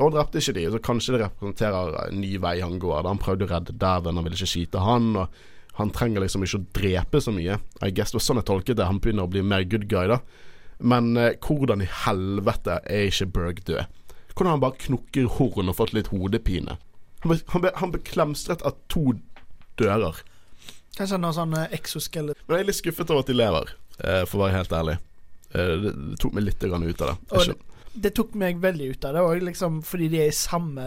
[0.00, 3.02] Og drepte ikke de, så kanskje det representerer en ny vei han går.
[3.04, 5.10] Da han prøvde å redde dæven, han ville ikke skyte han.
[5.20, 7.58] Og han trenger liksom ikke å drepe så mye.
[7.84, 8.88] I guess det var sånn jeg tolket det.
[8.88, 10.20] Han begynner å bli mer good guy, da.
[10.80, 13.98] Men eh, hvordan i helvete er ikke Berg død?
[14.32, 16.78] Hvordan han bare knukker horn og fått litt hodepine?
[17.20, 19.18] Han ble, han ble, han ble klemstret av to
[19.80, 20.22] dører.
[20.96, 22.40] Kanskje han har sånn eh, exoskelett.
[22.46, 24.96] Men jeg er litt skuffet over at de lever, eh, for å være helt ærlig.
[25.52, 25.92] Eh, det,
[26.22, 27.16] tok meg litt ut av det.
[27.34, 27.58] Jeg.
[27.92, 30.84] Det tok meg veldig ut av det òg, liksom, fordi de er i samme,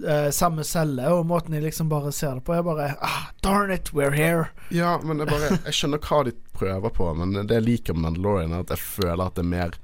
[0.00, 3.70] uh, samme celle, og måten de liksom bare ser det på, er bare ah, Darn
[3.74, 4.46] it, we're here.
[4.72, 8.06] Ja, men jeg, bare, jeg skjønner hva de prøver på, men det jeg liker med
[8.08, 9.76] Mandalorian, er at jeg føler at det er mer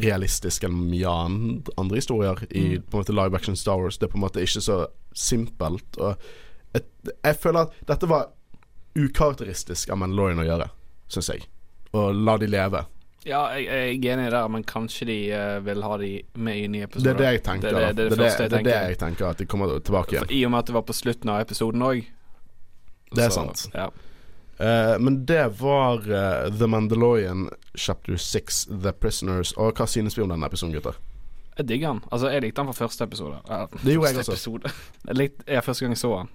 [0.00, 2.82] realistisk enn mye and- andre historier i Mm.
[2.88, 3.98] på en måte live action Star Wars.
[3.98, 5.98] Det er på en måte ikke så simpelt.
[5.98, 6.16] Og
[6.72, 6.82] jeg,
[7.24, 8.28] jeg føler at dette var
[8.96, 10.70] ukarakteristisk av Mandalorian å gjøre,
[11.10, 11.46] syns jeg.
[11.92, 12.84] Å la de leve.
[13.28, 16.10] Ja, jeg, jeg er enig der, men kanskje de uh, vil ha de
[16.40, 17.68] med inn i Det er det jeg tenker.
[17.68, 20.24] Det, det, det, det, det, det, det det jeg tenker, at de kommer tilbake igjen.
[20.24, 22.00] For I og med at det var på slutten av episoden òg.
[23.12, 23.66] Det er sant.
[23.74, 23.90] Ja.
[24.60, 29.52] Uh, men det var uh, The Mandalorian chapter 6, The Prisoners.
[29.60, 30.96] Og hva synes vi om denne episoden, gutter?
[31.58, 32.00] Jeg digger den.
[32.08, 33.42] Altså, jeg likte den fra første episode.
[33.84, 34.58] Det gjorde jeg også.
[35.08, 36.28] Jeg likte, jeg første gang jeg så den.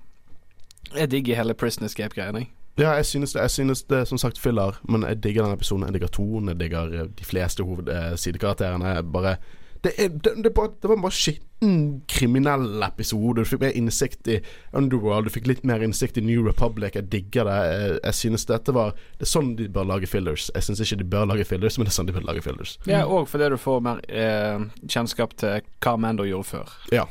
[0.95, 2.49] Jeg digger hele Prison Escape-greien, jeg.
[2.77, 5.53] Ja, jeg synes det, jeg synes det er som sagt filler, men jeg digger den
[5.53, 5.85] episoden.
[5.87, 9.03] Jeg digger tonen, jeg digger eh, de fleste hoved, eh.
[9.13, 9.37] Bare
[9.85, 11.75] det, er, det, det, bare, det var en bare skitten
[12.09, 13.43] kriminell episode.
[13.43, 14.39] Du fikk mer innsikt i
[14.73, 16.95] Underworld, du fikk litt mer innsikt i New Republic.
[16.97, 17.57] Jeg digger det.
[17.69, 20.49] Jeg, jeg synes dette var Det er sånn de bør lage fillers.
[20.55, 22.79] Jeg synes ikke de bør lage fillers, men det er sånn de bør lage fillers.
[22.89, 26.75] Ja, og fordi du får mer eh, kjennskap til hva Mando gjorde før.
[26.95, 27.05] Ja.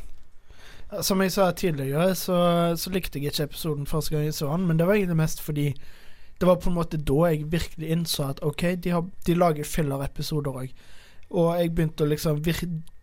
[1.03, 2.36] Som jeg sa tidligere, så,
[2.76, 5.40] så likte jeg ikke episoden første gang jeg så den, men det var egentlig mest
[5.42, 5.74] fordi
[6.40, 9.64] det var på en måte da jeg virkelig innså at OK, de, har, de lager
[9.64, 10.72] filler-episoder òg.
[11.30, 12.57] Og jeg begynte å liksom det,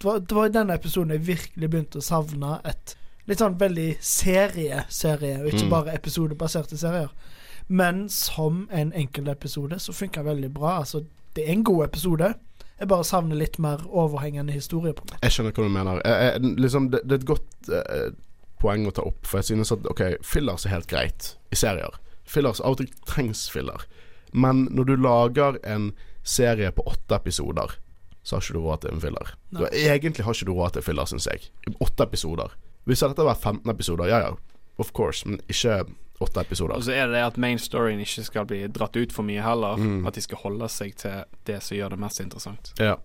[0.04, 2.96] var, i denne episoden jeg virkelig begynte å savne et
[3.28, 5.70] litt sånn veldig serie-serie, og ikke Mm.
[5.70, 7.10] bare episodebaserte serier.
[7.68, 10.80] Men som en enkeltepisode så funka veldig bra.
[10.80, 11.04] Altså,
[11.36, 12.34] det er en god episode.
[12.82, 15.20] Jeg bare savner litt mer overhengende historie på meg.
[15.22, 16.00] Jeg skjønner hva du mener.
[16.02, 18.08] Jeg, jeg, liksom, det, det er et godt eh,
[18.62, 22.00] poeng å ta opp, for jeg synes at OK, fillers er helt greit i serier.
[22.26, 23.86] Fillers Av og til trengs filler.
[24.34, 25.92] Men når du lager en
[26.26, 27.78] serie på åtte episoder,
[28.24, 29.34] så har ikke du råd til en filler.
[29.50, 31.50] Du, egentlig har ikke du råd til filler, syns jeg.
[31.82, 32.54] Åtte episoder.
[32.90, 34.32] Hvis dette var 15 episoder, ja ja,
[34.82, 35.84] of course, men ikke
[36.22, 36.78] åtte episoder.
[36.78, 39.44] Og så er det det at main storyen ikke skal bli dratt ut for mye
[39.44, 39.80] heller.
[39.80, 40.08] Mm.
[40.10, 42.74] At de skal holde seg til det som gjør det mest interessant.
[42.82, 42.98] Ja.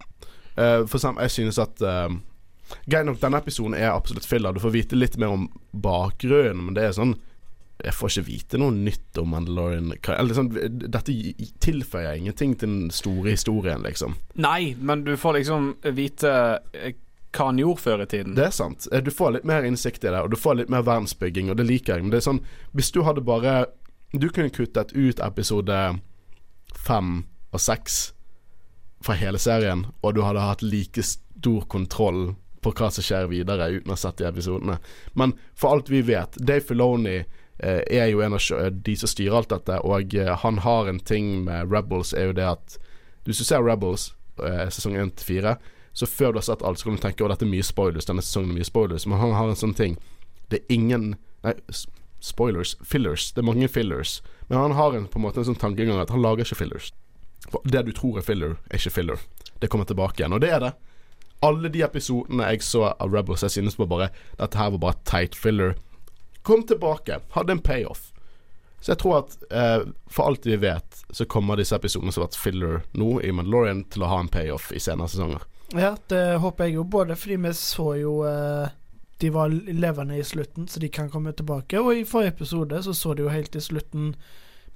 [0.56, 2.08] Uh, for eksempel, jeg synes at uh,
[2.86, 4.54] Greit nok, denne episoden er absolutt filler.
[4.54, 7.14] Du får vite litt mer om bakgrunnen, men det er sånn
[7.76, 9.92] Jeg får ikke vite noe nytt om Mandalorian.
[10.16, 10.48] Eller sånn,
[10.80, 11.12] dette
[11.62, 14.16] tilføyer ingenting til den store historien, liksom.
[14.40, 16.32] Nei, men du får liksom vite
[16.72, 16.96] eh,
[17.37, 18.34] hva han gjorde før i tiden.
[18.37, 18.89] Det er sant.
[18.93, 21.57] Eh, Du får litt mer innsikt i det, og du får litt mer verdensbygging, og
[21.61, 22.03] det liker jeg.
[22.07, 23.66] Men det er sånn Hvis du hadde bare
[24.16, 25.80] Du kunne kuttet ut episode
[26.76, 28.12] fem og seks
[29.05, 32.34] fra hele serien, og du hadde hatt like stor kontroll
[32.64, 34.78] på hva som skjer videre, uten å ha sett de episodene.
[35.14, 38.41] Men for alt vi vet, Dave Filoni eh, er jo en av
[38.72, 42.37] de som styrer alt dette, og eh, han har en ting med Rebels, er jo
[42.41, 42.78] det at
[43.26, 45.57] Hvis du ser Rebels, eh, sesong 1 til 4,
[45.97, 48.05] så før du har sett alt, så kan du tenke at dette er mye spoilers.
[48.05, 49.07] Denne sesongen er mye spoilers.
[49.09, 49.94] Men han har en sånn ting.
[50.53, 51.14] Det er ingen
[51.47, 51.55] Nei,
[52.20, 52.74] spoilers.
[52.84, 53.30] Fillers.
[53.32, 54.18] Det er mange fillers.
[54.51, 56.90] Men han har en, på en måte en sånn tankegang at han lager ikke fillers.
[57.49, 59.24] For det du tror er filler, er ikke filler.
[59.62, 60.36] Det kommer tilbake igjen.
[60.36, 60.74] Og det er det.
[61.47, 65.01] Alle de episodene jeg så av Rebels, jeg synes var bare Dette her var bare
[65.09, 65.78] teit filler.
[66.44, 67.22] Kom tilbake.
[67.38, 68.11] Hadde en payoff.
[68.84, 72.28] Så jeg tror at eh, for alt vi vet, så kommer disse episodene som har
[72.28, 75.47] vært filler nå i Mandalorian, til å ha en payoff i senere sesonger.
[75.74, 76.84] Ja, det håper jeg jo.
[76.84, 78.68] Både fordi vi så jo eh,
[79.18, 81.80] de var levende i slutten, så de kan komme tilbake.
[81.80, 84.14] Og i forrige episode så så de jo helt i slutten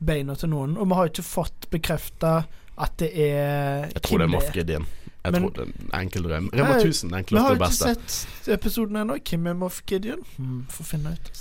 [0.01, 0.77] beina til noen.
[0.81, 2.41] Og vi har jo ikke fått bekrefta
[2.81, 4.87] at det er Jeg tror det er Moff Gideon.
[5.21, 6.47] Jeg Men- tror det er en enkel drøm.
[6.55, 9.19] Rema Nei, 1000 er Vi enklest har og jo ikke sett episoden ennå.
[9.31, 10.23] Hvem er Moff Gideon?
[10.39, 11.31] Hmm, Får finne ut.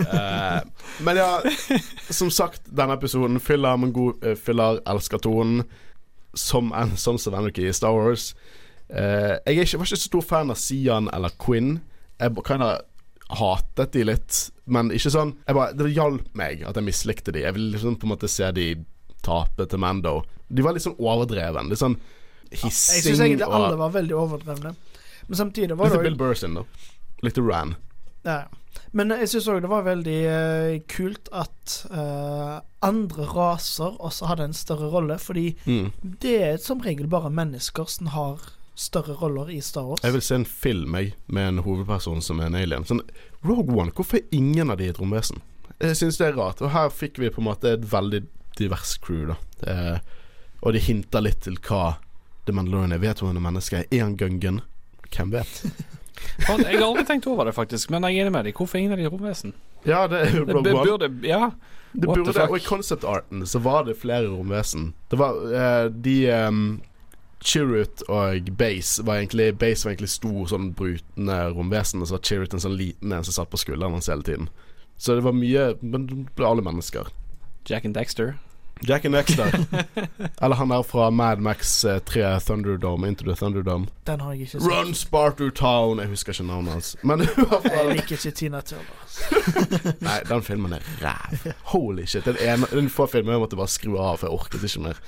[0.00, 0.60] Eh,
[1.04, 1.42] men ja,
[2.10, 5.62] som sagt, denne episoden fyller med god uh, fyller, elsker tonen.
[6.34, 8.34] Som en sånn som Anarchy i Star Wars.
[8.90, 11.80] Uh, jeg ikke, var ikke så stor fan av Sian eller Quinn.
[12.20, 12.80] Jeg kind of
[13.38, 17.44] hatet de litt, men ikke sånn jeg bare, Det hjalp meg at jeg mislikte de.
[17.44, 18.72] Jeg ville liksom på en måte se de
[19.22, 20.20] tape til Mando.
[20.50, 21.70] De var litt sånn overdreven.
[21.70, 21.94] Litt sånn
[22.50, 24.74] hissing Jeg hissing syns egentlig alle var veldig overdrevne.
[25.28, 26.64] Men samtidig var Litt det Bill også- Burr sin, da.
[27.22, 27.76] Litt Ran.
[28.24, 28.44] Ja.
[28.92, 34.48] Men jeg syns òg det var veldig uh, kult at uh, andre raser også hadde
[34.50, 35.92] en større rolle, fordi Mm.
[36.20, 38.38] det er som regel bare mennesker som har
[38.74, 40.00] større roller i Star Wars.
[40.02, 42.84] Jeg vil se en film jeg, med en hovedperson som er en alien.
[42.88, 43.02] Sånn,
[43.44, 45.42] Rogue One, hvorfor er ingen av de et romvesen?
[45.80, 46.60] Jeg syns det er rart.
[46.64, 48.22] Og her fikk vi på en måte et veldig
[48.58, 49.36] divers crew, da.
[49.66, 49.98] Eh,
[50.62, 51.98] og de hinter litt til hva
[52.46, 52.98] The Mandalorian er.
[53.04, 53.84] Vet hun er menneske?
[53.90, 54.60] Er han Gungan?
[55.12, 55.62] Hvem vet?
[56.40, 58.56] Jeg har aldri tenkt over det, faktisk, men jeg er enig med deg.
[58.56, 59.54] Hvorfor ingen av de romvesen?
[59.84, 60.84] Ja, det er jo Rogue One.
[60.86, 61.50] burde Ja.
[61.92, 64.92] Det what burde, og i concept arten så var det flere romvesen.
[65.10, 66.16] Det var uh, de
[66.46, 66.80] um,
[67.42, 72.22] Chirrut og Base var egentlig Base var egentlig stor, sånn brutende romvesen, og så var
[72.28, 74.50] Chirrut en sånn liten en som satt på skulderen hans hele tiden.
[75.00, 77.08] Så det var mye Men det ble alle mennesker.
[77.66, 78.36] Jack and Dexter.
[78.88, 79.44] Jack and Dexter.
[80.42, 83.86] Eller han der fra Mad Max eh, 3 Thunderdome, Into the Thunderdome.
[84.06, 84.62] Den har jeg ikke sett.
[84.62, 85.98] Run Spartu Town!
[85.98, 86.96] Jeg husker ikke navnet hans.
[87.02, 87.26] Men i
[87.64, 88.84] Jeg liker ikke Tina Turner.
[90.06, 91.46] Nei, den filmen er ræv.
[91.72, 92.24] Holy shit.
[92.24, 95.00] Den ene Den få filmen jeg måtte bare skru av, for jeg orket ikke mer.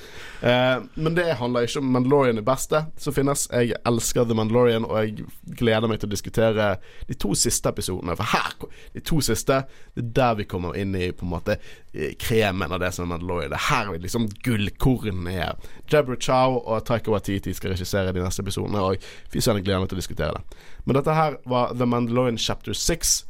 [0.42, 3.46] Eh, men det handler ikke om Mandalorian det beste som finnes.
[3.52, 5.26] Jeg elsker The Mandalorian, og jeg
[5.58, 6.68] gleder meg til å diskutere
[7.08, 8.16] de to siste episodene.
[8.18, 8.56] For her,
[8.96, 9.62] de to siste,
[9.94, 13.06] det er der vi kommer inn i på en måte eh, kremen av det som
[13.06, 13.52] er Mandalorian.
[13.54, 15.72] Det er her vi liksom gullkornet er.
[15.92, 19.84] Jabra Chow og Taika Waititi skal regissere de neste episodene, og fy søren, jeg gleder
[19.84, 20.62] meg til å diskutere det.
[20.84, 23.20] Men dette her var The Mandalorian chapter 6,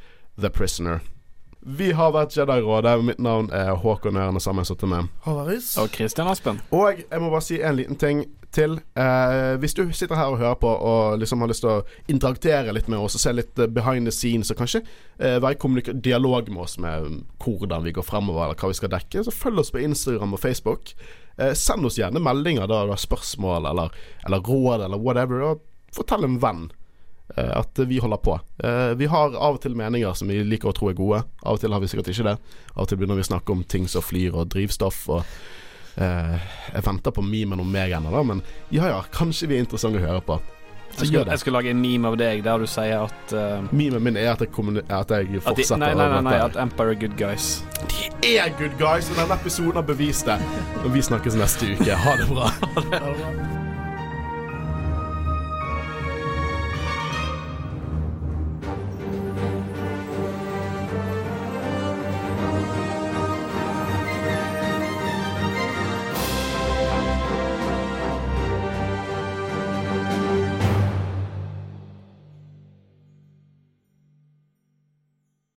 [0.41, 1.01] The Prisoner.
[1.63, 2.97] Vi har vært Jedi-rådet.
[3.07, 5.77] Mitt navn er Håkon Øren, og sammen satt med Håvaris.
[5.79, 6.59] Og Christian Aspen.
[6.75, 8.81] Og jeg må bare si en liten ting til.
[8.99, 12.75] Eh, hvis du sitter her og hører på og liksom har lyst til å interaktere
[12.75, 14.83] litt med oss og se litt eh, behind the scenes, og kanskje
[15.19, 18.81] eh, være i dialog med oss med um, hvordan vi går fremover, eller hva vi
[18.81, 20.97] skal dekke, så følg oss på Instagram og Facebook.
[21.39, 23.95] Eh, send oss gjerne meldinger da du har spørsmål eller,
[24.27, 25.63] eller råd eller whatever, og
[25.95, 26.71] fortell en venn
[27.37, 28.37] at vi holder på.
[28.65, 31.23] Eh, vi har av og til meninger som vi liker å tro er gode.
[31.43, 32.37] Av og til har vi sikkert ikke det.
[32.75, 35.23] Av og til begynner vi å snakke om ting som flyr og drivstoff og
[35.97, 36.37] eh,
[36.75, 38.43] Jeg venter på memen om meg ennå, da, men
[38.75, 40.41] ja ja, kanskje vi er interessante å høre på.
[40.93, 44.03] Jeg skal, jeg skal lage en meme av deg der du sier at uh, Memen
[44.05, 46.93] min er at jeg, at jeg at de, fortsetter Nei, nei, nei, nei, at Empire
[46.93, 47.65] er good guys.
[48.21, 50.37] De er good guys, og denne episoden har bevist det.
[50.85, 51.97] Og vi snakkes neste uke.
[51.97, 52.53] Ha det bra.
[52.77, 53.62] Ha det bra.